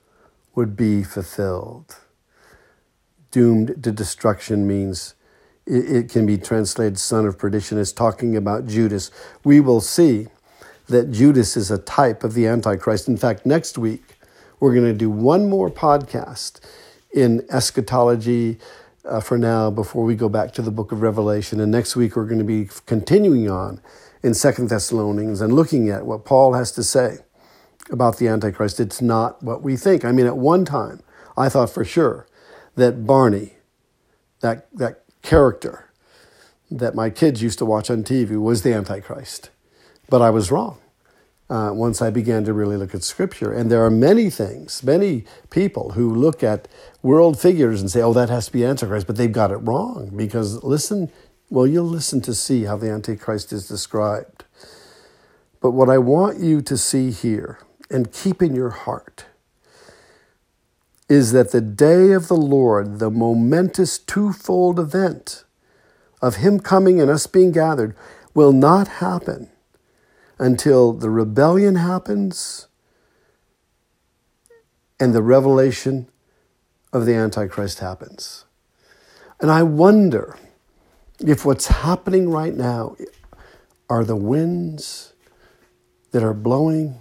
would 0.54 0.76
be 0.76 1.02
fulfilled. 1.02 1.96
Doomed 3.30 3.82
to 3.82 3.90
destruction 3.90 4.66
means 4.66 5.14
it, 5.66 6.10
can 6.10 6.26
be 6.26 6.36
translated 6.36 6.98
son 6.98 7.26
of 7.26 7.38
perdition 7.38 7.78
is 7.78 7.92
talking 7.92 8.36
about 8.36 8.66
Judas. 8.66 9.10
We 9.42 9.60
will 9.60 9.80
see 9.80 10.28
that 10.88 11.10
Judas 11.10 11.56
is 11.56 11.70
a 11.70 11.78
type 11.78 12.22
of 12.22 12.34
the 12.34 12.46
Antichrist. 12.46 13.08
In 13.08 13.16
fact, 13.16 13.46
next 13.46 13.78
week, 13.78 14.18
we're 14.60 14.74
going 14.74 14.86
to 14.86 14.92
do 14.92 15.10
one 15.10 15.48
more 15.48 15.70
podcast 15.70 16.60
in 17.12 17.44
eschatology 17.50 18.58
uh, 19.04 19.20
for 19.20 19.38
now 19.38 19.70
before 19.70 20.04
we 20.04 20.14
go 20.14 20.28
back 20.28 20.52
to 20.52 20.62
the 20.62 20.70
book 20.70 20.92
of 20.92 21.02
Revelation. 21.02 21.60
And 21.60 21.72
next 21.72 21.96
week, 21.96 22.16
we're 22.16 22.26
going 22.26 22.38
to 22.38 22.44
be 22.44 22.68
continuing 22.86 23.50
on 23.50 23.80
in 24.24 24.32
Second 24.32 24.70
Thessalonians 24.70 25.42
and 25.42 25.52
looking 25.52 25.90
at 25.90 26.06
what 26.06 26.24
Paul 26.24 26.54
has 26.54 26.72
to 26.72 26.82
say 26.82 27.18
about 27.90 28.16
the 28.16 28.26
Antichrist. 28.26 28.80
It's 28.80 29.02
not 29.02 29.42
what 29.42 29.62
we 29.62 29.76
think. 29.76 30.02
I 30.02 30.12
mean, 30.12 30.24
at 30.24 30.38
one 30.38 30.64
time, 30.64 31.00
I 31.36 31.50
thought 31.50 31.68
for 31.68 31.84
sure 31.84 32.26
that 32.74 33.06
Barney, 33.06 33.52
that, 34.40 34.66
that 34.74 35.02
character 35.20 35.90
that 36.70 36.94
my 36.94 37.10
kids 37.10 37.42
used 37.42 37.58
to 37.58 37.66
watch 37.66 37.90
on 37.90 38.02
TV 38.02 38.40
was 38.40 38.62
the 38.62 38.72
Antichrist. 38.72 39.50
But 40.08 40.22
I 40.22 40.30
was 40.30 40.50
wrong 40.50 40.78
uh, 41.50 41.72
once 41.74 42.00
I 42.00 42.08
began 42.08 42.44
to 42.44 42.54
really 42.54 42.78
look 42.78 42.94
at 42.94 43.04
Scripture. 43.04 43.52
And 43.52 43.70
there 43.70 43.84
are 43.84 43.90
many 43.90 44.30
things, 44.30 44.82
many 44.82 45.24
people 45.50 45.90
who 45.90 46.14
look 46.14 46.42
at 46.42 46.66
world 47.02 47.38
figures 47.38 47.82
and 47.82 47.90
say, 47.90 48.00
oh, 48.00 48.14
that 48.14 48.30
has 48.30 48.46
to 48.46 48.52
be 48.52 48.64
Antichrist, 48.64 49.06
but 49.06 49.16
they've 49.16 49.30
got 49.30 49.50
it 49.50 49.58
wrong. 49.58 50.10
Because 50.16 50.64
listen, 50.64 51.12
Well, 51.54 51.68
you'll 51.68 51.84
listen 51.84 52.20
to 52.22 52.34
see 52.34 52.64
how 52.64 52.76
the 52.76 52.90
Antichrist 52.90 53.52
is 53.52 53.68
described. 53.68 54.42
But 55.60 55.70
what 55.70 55.88
I 55.88 55.98
want 55.98 56.40
you 56.40 56.60
to 56.60 56.76
see 56.76 57.12
here 57.12 57.60
and 57.88 58.12
keep 58.12 58.42
in 58.42 58.56
your 58.56 58.70
heart 58.70 59.26
is 61.08 61.30
that 61.30 61.52
the 61.52 61.60
day 61.60 62.10
of 62.10 62.26
the 62.26 62.36
Lord, 62.36 62.98
the 62.98 63.08
momentous 63.08 63.98
twofold 63.98 64.80
event 64.80 65.44
of 66.20 66.38
Him 66.38 66.58
coming 66.58 67.00
and 67.00 67.08
us 67.08 67.28
being 67.28 67.52
gathered, 67.52 67.94
will 68.34 68.52
not 68.52 68.88
happen 68.88 69.48
until 70.40 70.92
the 70.92 71.08
rebellion 71.08 71.76
happens 71.76 72.66
and 74.98 75.14
the 75.14 75.22
revelation 75.22 76.08
of 76.92 77.06
the 77.06 77.14
Antichrist 77.14 77.78
happens. 77.78 78.44
And 79.40 79.52
I 79.52 79.62
wonder 79.62 80.36
if 81.24 81.44
what's 81.44 81.66
happening 81.66 82.28
right 82.30 82.54
now 82.54 82.96
are 83.88 84.04
the 84.04 84.16
winds 84.16 85.12
that 86.10 86.22
are 86.22 86.34
blowing 86.34 87.00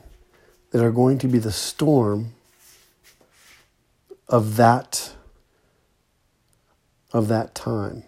that 0.72 0.84
are 0.84 0.92
going 0.92 1.18
to 1.20 1.28
be 1.28 1.38
the 1.38 1.52
storm 1.52 2.34
of 4.28 4.56
that 4.56 5.14
of 7.12 7.28
that 7.28 7.54
time. 7.54 8.04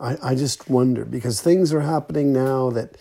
I, 0.00 0.16
I 0.22 0.34
just 0.34 0.68
wonder 0.68 1.04
because 1.04 1.40
things 1.40 1.72
are 1.72 1.80
happening 1.80 2.32
now 2.32 2.70
that 2.70 2.96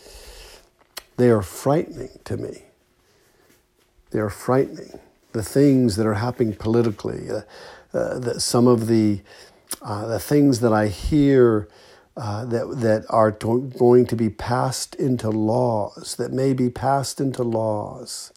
they 1.18 1.30
are 1.30 1.42
frightening 1.42 2.20
to 2.26 2.38
me. 2.38 2.64
They 4.12 4.20
are 4.20 4.30
frightening. 4.30 5.00
The 5.32 5.44
things 5.44 5.96
that 5.96 6.06
are 6.06 6.16
happening 6.16 6.56
politically, 6.56 7.30
uh, 7.30 7.42
uh, 7.98 8.40
some 8.40 8.68
of 8.68 8.88
the 8.88 9.22
uh, 9.82 10.08
the 10.08 10.20
things 10.20 10.60
that 10.62 10.74
I 10.74 10.88
hear 10.88 11.68
uh, 12.18 12.46
that 12.46 12.80
that 12.80 13.06
are 13.10 13.32
to, 13.32 13.72
going 13.78 14.06
to 14.08 14.16
be 14.16 14.28
passed 14.30 14.96
into 14.96 15.30
laws, 15.30 16.16
that 16.16 16.32
may 16.32 16.52
be 16.52 16.68
passed 16.70 17.22
into 17.22 17.44
laws. 17.44 18.34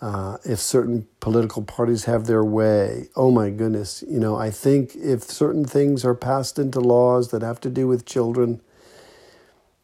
Uh, 0.00 0.36
if 0.44 0.58
certain 0.58 1.06
political 1.20 1.62
parties 1.62 2.04
have 2.04 2.26
their 2.26 2.44
way, 2.44 3.08
oh 3.16 3.30
my 3.30 3.48
goodness, 3.48 4.02
you 4.08 4.18
know, 4.18 4.36
I 4.36 4.50
think 4.50 4.94
if 4.96 5.22
certain 5.22 5.64
things 5.64 6.04
are 6.04 6.14
passed 6.14 6.58
into 6.58 6.80
laws 6.80 7.30
that 7.30 7.42
have 7.42 7.60
to 7.60 7.70
do 7.70 7.86
with 7.86 8.04
children, 8.04 8.60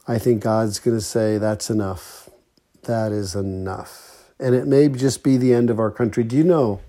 I 0.07 0.19
think 0.19 0.43
God's 0.43 0.79
going 0.79 0.97
to 0.97 1.03
say, 1.03 1.39
that's 1.39 1.71
enough. 1.71 2.29
That 2.83 3.13
is 3.13 3.35
enough. 3.35 4.31
And 4.39 4.55
it 4.55 4.67
may 4.67 4.89
just 4.89 5.23
be 5.23 5.37
the 5.37 5.55
end 5.55 5.71
of 5.71 5.79
our 5.79 5.91
country. 5.91 6.25
Do 6.25 6.37
you 6.37 6.45
know 6.45 6.81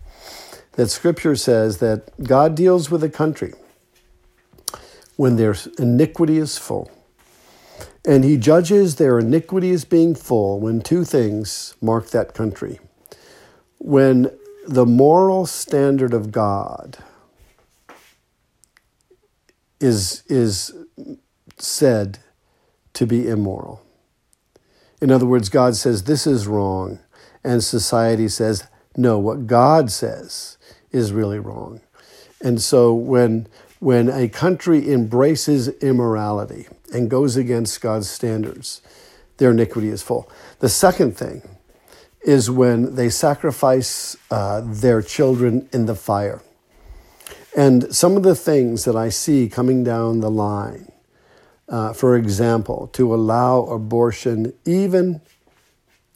that 0.73 0.89
Scripture 0.89 1.35
says 1.35 1.77
that 1.77 2.11
God 2.23 2.55
deals 2.55 2.89
with 2.89 3.03
a 3.03 3.09
country 3.09 3.53
when 5.15 5.35
their 5.35 5.55
iniquity 5.77 6.37
is 6.37 6.57
full? 6.57 6.91
And 8.05 8.23
he 8.23 8.37
judges 8.37 8.95
their 8.95 9.19
iniquity 9.19 9.71
as 9.71 9.85
being 9.85 10.15
full 10.15 10.59
when 10.59 10.81
two 10.81 11.03
things 11.03 11.75
mark 11.81 12.09
that 12.09 12.33
country. 12.33 12.79
When 13.77 14.31
the 14.67 14.85
moral 14.85 15.45
standard 15.45 16.13
of 16.13 16.31
God 16.31 16.97
is, 19.79 20.23
is 20.27 20.73
said 21.57 22.19
to 22.93 23.05
be 23.05 23.27
immoral. 23.27 23.81
In 25.01 25.11
other 25.11 25.25
words, 25.25 25.49
God 25.49 25.75
says 25.75 26.03
this 26.03 26.27
is 26.27 26.45
wrong, 26.47 26.99
and 27.43 27.63
society 27.63 28.27
says, 28.27 28.67
no, 28.95 29.17
what 29.17 29.47
God 29.47 29.91
says 29.91 30.57
is 30.91 31.11
really 31.11 31.39
wrong. 31.39 31.81
And 32.41 32.61
so 32.61 32.93
when, 32.93 33.47
when 33.81 34.07
a 34.09 34.29
country 34.29 34.89
embraces 34.89 35.67
immorality 35.79 36.67
and 36.93 37.09
goes 37.09 37.35
against 37.35 37.81
God's 37.81 38.09
standards, 38.09 38.81
their 39.35 39.51
iniquity 39.51 39.89
is 39.89 40.01
full. 40.01 40.31
The 40.59 40.69
second 40.69 41.17
thing 41.17 41.41
is 42.21 42.49
when 42.49 42.95
they 42.95 43.09
sacrifice 43.09 44.15
uh, 44.29 44.61
their 44.63 45.01
children 45.01 45.67
in 45.73 45.85
the 45.85 45.95
fire. 45.95 46.41
And 47.57 47.93
some 47.93 48.15
of 48.15 48.23
the 48.23 48.35
things 48.35 48.85
that 48.85 48.95
I 48.95 49.09
see 49.09 49.49
coming 49.49 49.83
down 49.83 50.21
the 50.21 50.31
line 50.31 50.87
uh, 51.71 51.93
for 51.93 52.17
example, 52.17 52.87
to 52.87 53.15
allow 53.15 53.61
abortion 53.61 54.53
even 54.65 55.21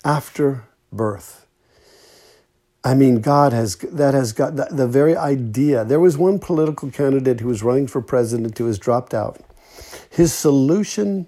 after 0.03 0.66
birth. 0.91 1.45
I 2.86 2.94
mean, 2.94 3.20
God 3.20 3.52
has 3.52 3.78
that 3.78 4.14
has 4.14 4.32
got 4.32 4.58
the, 4.58 4.68
the 4.70 4.88
very 4.88 5.18
idea. 5.18 5.84
There 5.84 6.00
was 6.00 6.20
one 6.20 6.38
political 6.38 6.92
candidate 6.92 7.40
who 7.40 7.48
was 7.48 7.64
running 7.64 7.88
for 7.88 8.00
president 8.00 8.56
who 8.60 8.68
has 8.68 8.78
dropped 8.78 9.16
out. 9.16 9.42
His 10.08 10.32
solution 10.32 11.28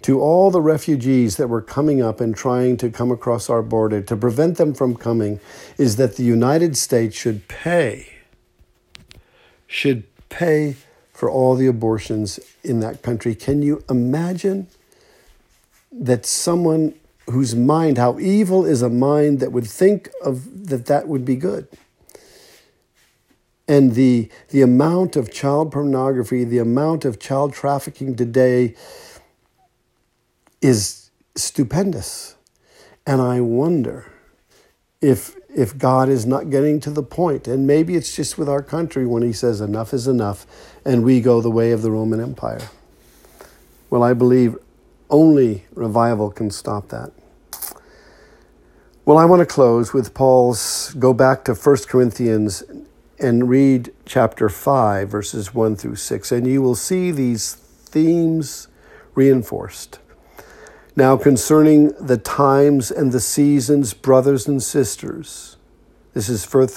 to 0.00 0.18
all 0.18 0.50
the 0.50 0.62
refugees 0.62 1.36
that 1.36 1.48
were 1.48 1.60
coming 1.60 2.00
up 2.00 2.22
and 2.22 2.34
trying 2.34 2.78
to 2.78 2.90
come 2.90 3.10
across 3.10 3.50
our 3.50 3.62
border 3.62 4.00
to 4.00 4.16
prevent 4.16 4.56
them 4.56 4.72
from 4.72 4.96
coming 4.96 5.40
is 5.76 5.96
that 5.96 6.16
the 6.16 6.24
United 6.24 6.74
States 6.74 7.14
should 7.14 7.48
pay 7.48 8.08
should 9.66 10.04
pay 10.30 10.76
for 11.12 11.30
all 11.30 11.54
the 11.54 11.66
abortions 11.66 12.40
in 12.62 12.80
that 12.80 13.02
country. 13.02 13.34
Can 13.34 13.60
you 13.60 13.84
imagine 13.90 14.68
that 15.92 16.24
someone 16.24 16.94
whose 17.26 17.54
mind, 17.54 17.98
how 17.98 18.18
evil 18.18 18.64
is 18.64 18.82
a 18.82 18.90
mind 18.90 19.40
that 19.40 19.52
would 19.52 19.66
think 19.66 20.10
of 20.22 20.68
that 20.68 20.86
that 20.86 21.08
would 21.08 21.24
be 21.24 21.36
good? 21.36 21.68
And 23.66 23.94
the, 23.94 24.30
the 24.50 24.60
amount 24.60 25.16
of 25.16 25.32
child 25.32 25.72
pornography, 25.72 26.44
the 26.44 26.58
amount 26.58 27.06
of 27.06 27.18
child 27.18 27.54
trafficking 27.54 28.14
today 28.14 28.74
is 30.60 31.10
stupendous. 31.34 32.36
And 33.06 33.22
I 33.22 33.40
wonder 33.40 34.12
if 35.00 35.36
if 35.54 35.78
God 35.78 36.08
is 36.08 36.26
not 36.26 36.50
getting 36.50 36.80
to 36.80 36.90
the 36.90 37.02
point. 37.02 37.46
And 37.46 37.66
maybe 37.66 37.94
it's 37.94 38.14
just 38.14 38.36
with 38.36 38.48
our 38.48 38.62
country 38.62 39.06
when 39.06 39.22
he 39.22 39.32
says 39.32 39.60
enough 39.60 39.94
is 39.94 40.08
enough 40.08 40.46
and 40.84 41.04
we 41.04 41.20
go 41.20 41.40
the 41.40 41.50
way 41.50 41.70
of 41.70 41.82
the 41.82 41.90
Roman 41.90 42.20
Empire. 42.20 42.68
Well, 43.88 44.02
I 44.02 44.14
believe 44.14 44.56
only 45.10 45.64
revival 45.74 46.30
can 46.30 46.50
stop 46.50 46.88
that. 46.88 47.12
Well, 49.04 49.18
I 49.18 49.26
want 49.26 49.40
to 49.40 49.46
close 49.46 49.92
with 49.92 50.14
Paul's 50.14 50.94
go 50.94 51.12
back 51.12 51.44
to 51.44 51.54
1 51.54 51.76
Corinthians 51.88 52.62
and 53.18 53.48
read 53.48 53.92
chapter 54.06 54.48
5, 54.48 55.08
verses 55.08 55.54
1 55.54 55.76
through 55.76 55.96
6, 55.96 56.32
and 56.32 56.46
you 56.46 56.62
will 56.62 56.74
see 56.74 57.10
these 57.10 57.54
themes 57.54 58.68
reinforced. 59.14 59.98
Now, 60.96 61.16
concerning 61.16 61.88
the 62.00 62.16
times 62.16 62.90
and 62.90 63.12
the 63.12 63.20
seasons, 63.20 63.94
brothers 63.94 64.46
and 64.46 64.62
sisters, 64.62 65.56
this 66.14 66.28
is 66.28 66.44
1 66.46 66.68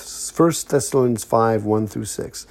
Thessalonians 0.68 1.24
5 1.24 1.64
1 1.64 1.88
through 1.88 2.06
6. 2.06 2.48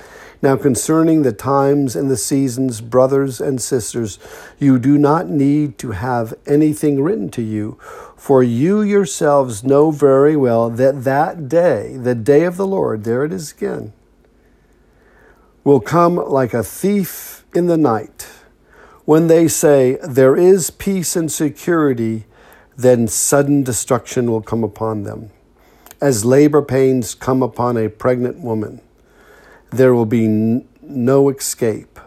Now, 0.47 0.57
concerning 0.57 1.23
the 1.23 1.33
times 1.33 1.97
and 1.97 2.09
the 2.09 2.17
seasons, 2.17 2.81
brothers 2.81 3.41
and 3.41 3.61
sisters, 3.61 4.21
you 4.61 4.79
do 4.79 4.97
not 4.97 5.29
need 5.29 5.77
to 5.79 5.91
have 5.91 6.35
anything 6.47 7.03
written 7.03 7.31
to 7.31 7.43
you, 7.43 7.81
for 8.17 8.45
you 8.45 8.81
yourselves 8.81 9.65
know 9.65 9.91
very 9.91 10.37
well 10.37 10.71
that 10.71 11.03
that 11.03 11.49
day, 11.49 11.97
the 11.97 12.15
day 12.15 12.45
of 12.45 12.57
the 12.57 12.65
Lord, 12.65 13.03
there 13.03 13.25
it 13.25 13.33
is 13.33 13.51
again, 13.51 13.93
will 15.65 15.81
come 15.81 16.15
like 16.15 16.55
a 16.55 16.63
thief 16.63 17.45
in 17.53 17.67
the 17.67 17.77
night 17.77 18.29
when 19.05 19.27
they 19.27 19.49
say, 19.49 19.99
There 20.09 20.37
is 20.37 20.71
peace 20.71 21.17
and 21.17 21.33
security, 21.33 22.25
then 22.77 23.09
sudden 23.09 23.65
destruction 23.65 24.31
will 24.31 24.43
come 24.43 24.63
upon 24.63 25.03
them. 25.03 25.31
As 26.01 26.25
labor 26.25 26.63
pains 26.63 27.17
come 27.17 27.43
upon 27.43 27.77
a 27.77 27.89
pregnant 27.89 28.39
woman, 28.39 28.81
there 29.71 29.95
will 29.95 30.07
be 30.07 30.65
no 30.83 31.29
escape. 31.29 31.99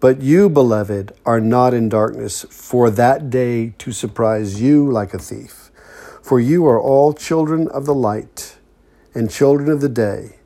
But 0.00 0.22
you, 0.22 0.48
beloved, 0.48 1.12
are 1.26 1.40
not 1.40 1.74
in 1.74 1.88
darkness 1.88 2.46
for 2.48 2.90
that 2.90 3.28
day 3.28 3.74
to 3.78 3.92
surprise 3.92 4.60
you 4.60 4.90
like 4.90 5.12
a 5.12 5.18
thief. 5.18 5.70
For 6.22 6.40
you 6.40 6.66
are 6.66 6.80
all 6.80 7.12
children 7.12 7.68
of 7.68 7.84
the 7.84 7.94
light 7.94 8.56
and 9.14 9.30
children 9.30 9.70
of 9.70 9.80
the 9.80 9.88
day. 9.88 10.36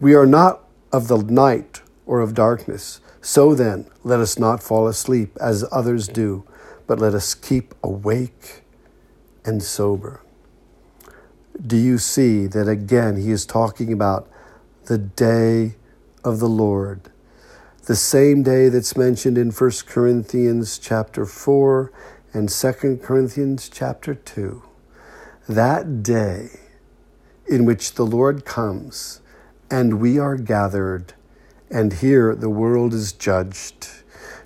We 0.00 0.14
are 0.14 0.26
not 0.26 0.64
of 0.92 1.08
the 1.08 1.18
night 1.18 1.82
or 2.06 2.20
of 2.20 2.34
darkness. 2.34 3.00
So 3.20 3.54
then, 3.54 3.86
let 4.02 4.20
us 4.20 4.38
not 4.38 4.62
fall 4.62 4.86
asleep 4.88 5.36
as 5.40 5.64
others 5.70 6.08
do, 6.08 6.44
but 6.86 6.98
let 6.98 7.14
us 7.14 7.34
keep 7.34 7.74
awake 7.82 8.62
and 9.44 9.62
sober. 9.62 10.20
Do 11.64 11.76
you 11.76 11.98
see 11.98 12.46
that 12.48 12.68
again 12.68 13.16
he 13.16 13.30
is 13.30 13.46
talking 13.46 13.92
about 13.92 14.28
the 14.86 14.98
day 14.98 15.76
of 16.22 16.40
the 16.40 16.48
Lord? 16.48 17.10
The 17.86 17.96
same 17.96 18.42
day 18.42 18.68
that's 18.68 18.96
mentioned 18.96 19.36
in 19.36 19.50
1 19.50 19.70
Corinthians 19.86 20.78
chapter 20.78 21.26
4 21.26 21.92
and 22.32 22.48
2 22.48 23.00
Corinthians 23.02 23.68
chapter 23.68 24.14
2. 24.14 24.62
That 25.48 26.02
day 26.02 26.60
in 27.46 27.64
which 27.64 27.94
the 27.94 28.06
Lord 28.06 28.44
comes 28.44 29.20
and 29.70 30.00
we 30.00 30.18
are 30.18 30.36
gathered 30.36 31.14
and 31.70 31.92
here 31.92 32.34
the 32.34 32.48
world 32.48 32.94
is 32.94 33.12
judged. 33.12 33.88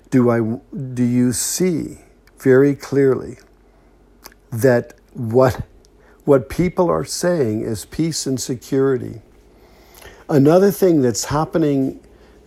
do 0.09 0.29
I 0.29 0.59
do 0.93 1.03
you 1.03 1.31
see 1.31 1.99
very 2.37 2.75
clearly 2.75 3.37
that 4.51 4.93
what 5.13 5.65
what 6.25 6.49
people 6.49 6.89
are 6.89 7.05
saying 7.05 7.61
is 7.61 7.85
peace 7.85 8.25
and 8.27 8.39
security. 8.39 9.21
Another 10.29 10.69
thing 10.69 11.01
that's 11.01 11.25
happening 11.25 11.99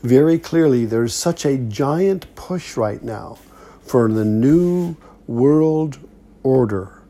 very 0.05 0.39
clearly, 0.39 0.85
there's 0.85 1.13
such 1.13 1.45
a 1.45 1.59
giant 1.59 2.33
push 2.37 2.77
right 2.77 3.03
now 3.03 3.39
for 3.83 4.09
the 4.09 4.25
new 4.25 4.97
world 5.27 5.99
order, 6.45 7.03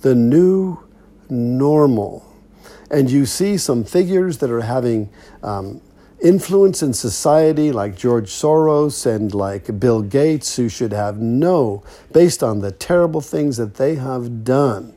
the 0.00 0.14
new 0.14 0.78
normal. 1.28 2.24
And 2.90 3.10
you 3.10 3.26
see 3.26 3.58
some 3.58 3.84
figures 3.84 4.38
that 4.38 4.50
are 4.50 4.62
having 4.62 5.10
um, 5.42 5.82
influence 6.22 6.82
in 6.82 6.94
society, 6.94 7.70
like 7.70 7.94
George 7.94 8.30
Soros 8.30 9.04
and 9.04 9.34
like 9.34 9.78
Bill 9.78 10.00
Gates, 10.00 10.56
who 10.56 10.70
should 10.70 10.92
have 10.92 11.18
no, 11.18 11.82
based 12.12 12.42
on 12.42 12.60
the 12.60 12.72
terrible 12.72 13.20
things 13.20 13.58
that 13.58 13.74
they 13.74 13.96
have 13.96 14.42
done, 14.42 14.93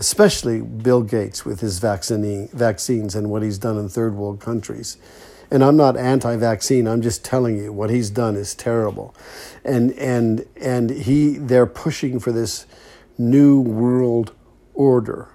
especially 0.00 0.60
Bill 0.60 1.02
Gates 1.02 1.44
with 1.44 1.60
his 1.60 1.78
vaccine, 1.78 2.48
vaccines 2.48 3.14
and 3.14 3.30
what 3.30 3.42
he's 3.42 3.58
done 3.58 3.78
in 3.78 3.88
third 3.88 4.14
world 4.14 4.40
countries. 4.40 4.96
And 5.50 5.62
I'm 5.62 5.76
not 5.76 5.96
anti-vaccine. 5.96 6.88
I'm 6.88 7.02
just 7.02 7.24
telling 7.24 7.58
you 7.58 7.72
what 7.72 7.90
he's 7.90 8.10
done 8.10 8.36
is 8.36 8.54
terrible, 8.54 9.14
and 9.64 9.92
and 9.94 10.46
and 10.60 10.90
he 10.90 11.38
they're 11.38 11.66
pushing 11.66 12.20
for 12.20 12.30
this 12.30 12.66
new 13.18 13.60
world 13.60 14.32
order 14.74 15.28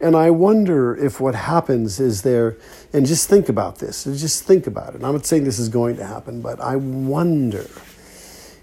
and 0.00 0.14
I 0.14 0.30
wonder 0.30 0.94
if 0.94 1.20
what 1.20 1.34
happens 1.34 2.00
is 2.00 2.22
there, 2.22 2.56
and 2.92 3.06
just 3.06 3.28
think 3.28 3.48
about 3.48 3.78
this, 3.78 4.04
just 4.04 4.44
think 4.44 4.66
about 4.66 4.94
it. 4.94 5.02
I'm 5.02 5.14
not 5.14 5.24
saying 5.24 5.44
this 5.44 5.58
is 5.58 5.68
going 5.68 5.96
to 5.96 6.06
happen, 6.06 6.42
but 6.42 6.60
I 6.60 6.76
wonder 6.76 7.66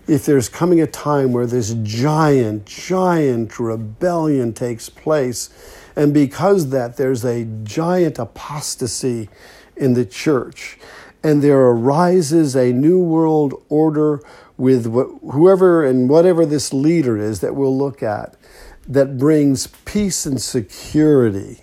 if 0.08 0.26
there's 0.26 0.50
coming 0.50 0.82
a 0.82 0.88
time 0.88 1.32
where 1.32 1.46
this 1.46 1.76
giant, 1.84 2.66
giant 2.66 3.60
rebellion 3.60 4.54
takes 4.54 4.90
place, 4.90 5.50
and 5.96 6.14
because 6.14 6.70
that, 6.70 6.98
there's 6.98 7.24
a 7.24 7.46
giant 7.64 8.20
apostasy 8.20 9.30
in 9.76 9.94
the 9.94 10.06
church, 10.06 10.78
and 11.24 11.42
there 11.42 11.62
arises 11.62 12.56
a 12.56 12.74
new 12.74 13.00
world 13.00 13.54
order 13.70 14.22
with 14.58 14.86
whoever 15.32 15.86
and 15.86 16.10
whatever 16.10 16.46
this 16.46 16.74
leader 16.74 17.18
is 17.18 17.40
that 17.40 17.56
we'll 17.56 17.76
look 17.76 18.04
at 18.04 18.36
that 18.88 19.18
brings 19.18 19.68
peace 19.86 20.26
and 20.26 20.42
security, 20.42 21.62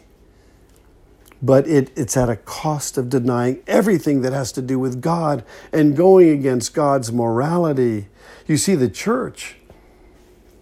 but 1.43 1.67
it, 1.69 1.91
it's 1.97 2.17
at 2.17 2.29
a 2.29 2.37
cost 2.37 2.97
of 2.97 3.09
denying 3.11 3.63
everything 3.67 4.23
that 4.23 4.33
has 4.33 4.51
to 4.53 4.63
do 4.63 4.79
with 4.79 5.01
God 5.01 5.45
and 5.73 5.97
going 5.97 6.31
against 6.31 6.75
God's 6.75 7.13
morality. 7.13 8.09
You 8.51 8.57
see, 8.57 8.75
the 8.75 8.89
church, 8.89 9.59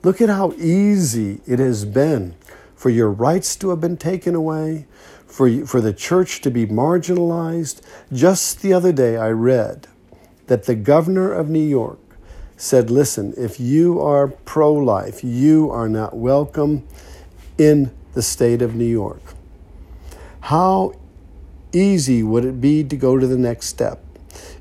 look 0.02 0.20
at 0.20 0.28
how 0.28 0.52
easy 0.58 1.40
it 1.46 1.58
has 1.58 1.86
been 1.86 2.34
for 2.76 2.90
your 2.90 3.10
rights 3.10 3.56
to 3.56 3.70
have 3.70 3.80
been 3.80 3.96
taken 3.96 4.34
away, 4.34 4.86
for, 5.26 5.64
for 5.64 5.80
the 5.80 5.94
church 5.94 6.42
to 6.42 6.50
be 6.50 6.66
marginalized. 6.66 7.80
Just 8.12 8.60
the 8.60 8.74
other 8.74 8.92
day, 8.92 9.16
I 9.16 9.30
read 9.30 9.86
that 10.48 10.64
the 10.64 10.74
governor 10.74 11.32
of 11.32 11.48
New 11.48 11.66
York 11.66 11.98
said, 12.58 12.90
Listen, 12.90 13.32
if 13.38 13.58
you 13.58 13.98
are 14.02 14.28
pro 14.28 14.70
life, 14.70 15.24
you 15.24 15.70
are 15.70 15.88
not 15.88 16.14
welcome 16.14 16.86
in 17.56 17.90
the 18.12 18.20
state 18.20 18.60
of 18.60 18.74
New 18.74 18.84
York. 18.84 19.22
How 20.40 20.92
easy 21.72 22.22
would 22.22 22.44
it 22.44 22.60
be 22.60 22.84
to 22.84 22.96
go 22.98 23.16
to 23.16 23.26
the 23.26 23.38
next 23.38 23.68
step? 23.68 24.04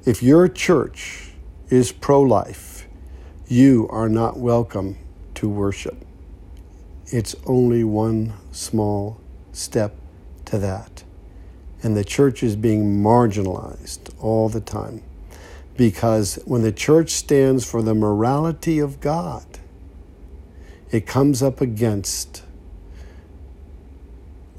If 0.05 0.23
your 0.23 0.47
church 0.47 1.32
is 1.69 1.91
pro 1.91 2.21
life, 2.21 2.66
you 3.49 3.87
are 3.89 4.09
not 4.09 4.37
welcome 4.37 4.97
to 5.33 5.47
worship. 5.47 5.95
It's 7.05 7.33
only 7.45 7.81
one 7.81 8.33
small 8.51 9.21
step 9.53 9.95
to 10.45 10.57
that. 10.57 11.03
And 11.81 11.95
the 11.95 12.03
church 12.03 12.43
is 12.43 12.57
being 12.57 13.01
marginalized 13.01 14.13
all 14.19 14.49
the 14.49 14.59
time. 14.59 15.01
Because 15.77 16.35
when 16.43 16.61
the 16.61 16.73
church 16.73 17.11
stands 17.11 17.63
for 17.63 17.81
the 17.81 17.93
morality 17.93 18.79
of 18.79 18.99
God, 18.99 19.45
it 20.91 21.05
comes 21.05 21.41
up 21.41 21.61
against 21.61 22.43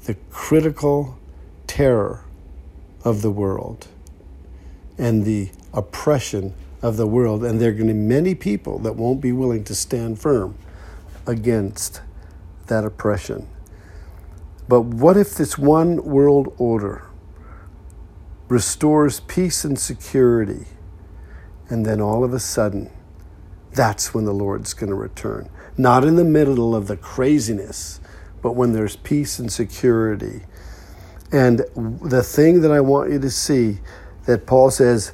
the 0.05 0.15
critical 0.31 1.19
terror 1.67 2.23
of 3.03 3.21
the 3.21 3.29
world 3.29 3.87
and 4.97 5.25
the 5.25 5.51
oppression 5.73 6.55
of 6.81 6.97
the 6.97 7.07
world. 7.07 7.43
And 7.43 7.59
there 7.59 7.69
are 7.69 7.73
going 7.73 7.87
to 7.87 7.93
be 7.93 7.99
many 7.99 8.35
people 8.35 8.79
that 8.79 8.95
won't 8.95 9.21
be 9.21 9.31
willing 9.31 9.63
to 9.65 9.75
stand 9.75 10.19
firm 10.19 10.57
against 11.25 12.01
that 12.67 12.85
oppression. 12.85 13.47
But 14.67 14.81
what 14.81 15.17
if 15.17 15.35
this 15.35 15.57
one 15.57 16.03
world 16.03 16.53
order 16.57 17.07
restores 18.47 19.19
peace 19.21 19.63
and 19.65 19.79
security? 19.79 20.65
And 21.69 21.85
then 21.85 22.01
all 22.01 22.23
of 22.23 22.33
a 22.33 22.39
sudden, 22.39 22.91
that's 23.73 24.13
when 24.13 24.25
the 24.25 24.33
Lord's 24.33 24.73
going 24.73 24.89
to 24.89 24.95
return. 24.95 25.49
Not 25.77 26.03
in 26.03 26.15
the 26.15 26.23
middle 26.23 26.75
of 26.75 26.87
the 26.87 26.97
craziness, 26.97 27.99
but 28.41 28.53
when 28.53 28.73
there's 28.73 28.95
peace 28.95 29.39
and 29.39 29.51
security. 29.51 30.41
And 31.31 31.59
the 31.75 32.23
thing 32.23 32.61
that 32.61 32.71
I 32.71 32.79
want 32.79 33.11
you 33.11 33.19
to 33.19 33.29
see 33.29 33.79
that 34.25 34.45
Paul 34.45 34.71
says, 34.71 35.13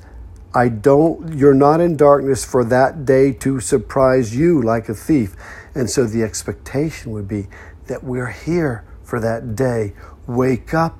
I 0.55 0.69
don't, 0.69 1.37
you're 1.37 1.53
not 1.53 1.81
in 1.81 1.97
darkness 1.97 2.45
for 2.45 2.63
that 2.63 3.03
day 3.03 3.33
to 3.33 3.59
surprise 3.59 4.33
you 4.33 4.61
like 4.61 4.87
a 4.87 4.93
thief. 4.93 5.35
And 5.75 5.89
so 5.89 6.05
the 6.05 6.23
expectation 6.23 7.11
would 7.11 7.27
be 7.27 7.47
that 7.87 8.05
we're 8.05 8.31
here 8.31 8.85
for 9.03 9.19
that 9.19 9.57
day. 9.57 9.93
Wake 10.27 10.73
up. 10.73 10.97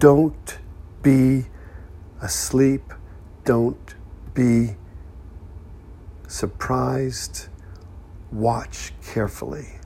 Don't 0.00 0.58
be 1.02 1.46
asleep. 2.20 2.92
Don't 3.44 3.94
be 4.34 4.74
surprised. 6.26 7.46
Watch 8.32 8.92
carefully. 9.06 9.78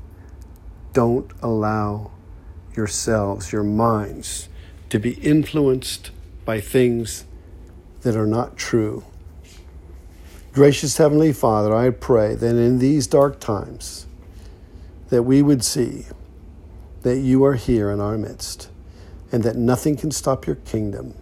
Don't 0.95 1.31
allow 1.43 2.11
yourselves, 2.75 3.53
your 3.53 3.65
minds, 3.65 4.49
to 4.89 4.99
be 4.99 5.13
influenced 5.13 6.11
by 6.47 6.59
things 6.59 7.27
that 8.03 8.17
are 8.17 8.27
not 8.27 8.57
true. 8.57 9.05
Gracious 10.53 10.97
Heavenly 10.99 11.33
Father, 11.33 11.75
I 11.75 11.91
pray 11.91 12.35
that 12.35 12.57
in 12.57 12.79
these 12.79 13.07
dark 13.07 13.41
times 13.41 14.07
that 15.09 15.23
we 15.23 15.43
would 15.43 15.65
see 15.65 16.07
that 17.03 17.19
you 17.19 17.45
are 17.45 17.55
here 17.55 17.91
in 17.91 18.01
our 18.01 18.19
midst 18.19 18.69
and 19.31 19.43
that 19.43 19.57
nothing 19.57 19.97
can 19.97 20.11
stop 20.11 20.47
your 20.47 20.57
kingdom 20.57 21.15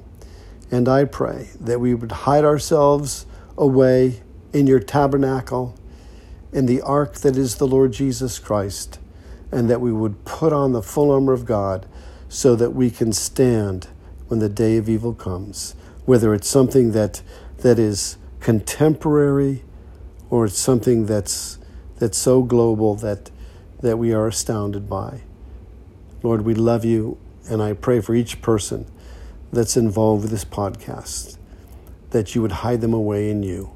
and 0.70 0.88
I 0.88 1.04
pray 1.04 1.48
that 1.60 1.80
we 1.80 1.94
would 1.94 2.12
hide 2.12 2.44
ourselves 2.44 3.26
away 3.58 4.22
in 4.52 4.66
your 4.66 4.80
tabernacle, 4.80 5.74
in 6.52 6.66
the 6.66 6.80
ark 6.80 7.16
that 7.16 7.36
is 7.36 7.56
the 7.56 7.66
Lord 7.66 7.92
Jesus 7.92 8.38
Christ, 8.38 8.98
and 9.50 9.68
that 9.68 9.80
we 9.80 9.92
would 9.92 10.24
put 10.24 10.52
on 10.52 10.72
the 10.72 10.82
full 10.82 11.10
armor 11.10 11.32
of 11.32 11.44
God 11.44 11.86
so 12.28 12.54
that 12.54 12.70
we 12.70 12.90
can 12.90 13.12
stand 13.12 13.88
when 14.28 14.38
the 14.38 14.48
day 14.48 14.76
of 14.76 14.88
evil 14.88 15.12
comes, 15.12 15.74
whether 16.10 16.34
it's 16.34 16.48
something 16.48 16.90
that, 16.90 17.22
that 17.58 17.78
is 17.78 18.18
contemporary 18.40 19.62
or 20.28 20.46
it's 20.46 20.58
something 20.58 21.06
that's, 21.06 21.56
that's 22.00 22.18
so 22.18 22.42
global 22.42 22.96
that, 22.96 23.30
that 23.80 23.96
we 23.96 24.12
are 24.12 24.26
astounded 24.26 24.88
by. 24.88 25.20
Lord, 26.24 26.42
we 26.42 26.52
love 26.52 26.84
you, 26.84 27.16
and 27.48 27.62
I 27.62 27.74
pray 27.74 28.00
for 28.00 28.16
each 28.16 28.42
person 28.42 28.86
that's 29.52 29.76
involved 29.76 30.22
with 30.22 30.32
this 30.32 30.44
podcast, 30.44 31.38
that 32.10 32.34
you 32.34 32.42
would 32.42 32.58
hide 32.66 32.80
them 32.80 32.92
away 32.92 33.30
in 33.30 33.44
you. 33.44 33.70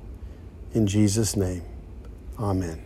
In 0.72 0.89
Jesus' 0.89 1.37
name, 1.37 1.62
amen. 2.37 2.84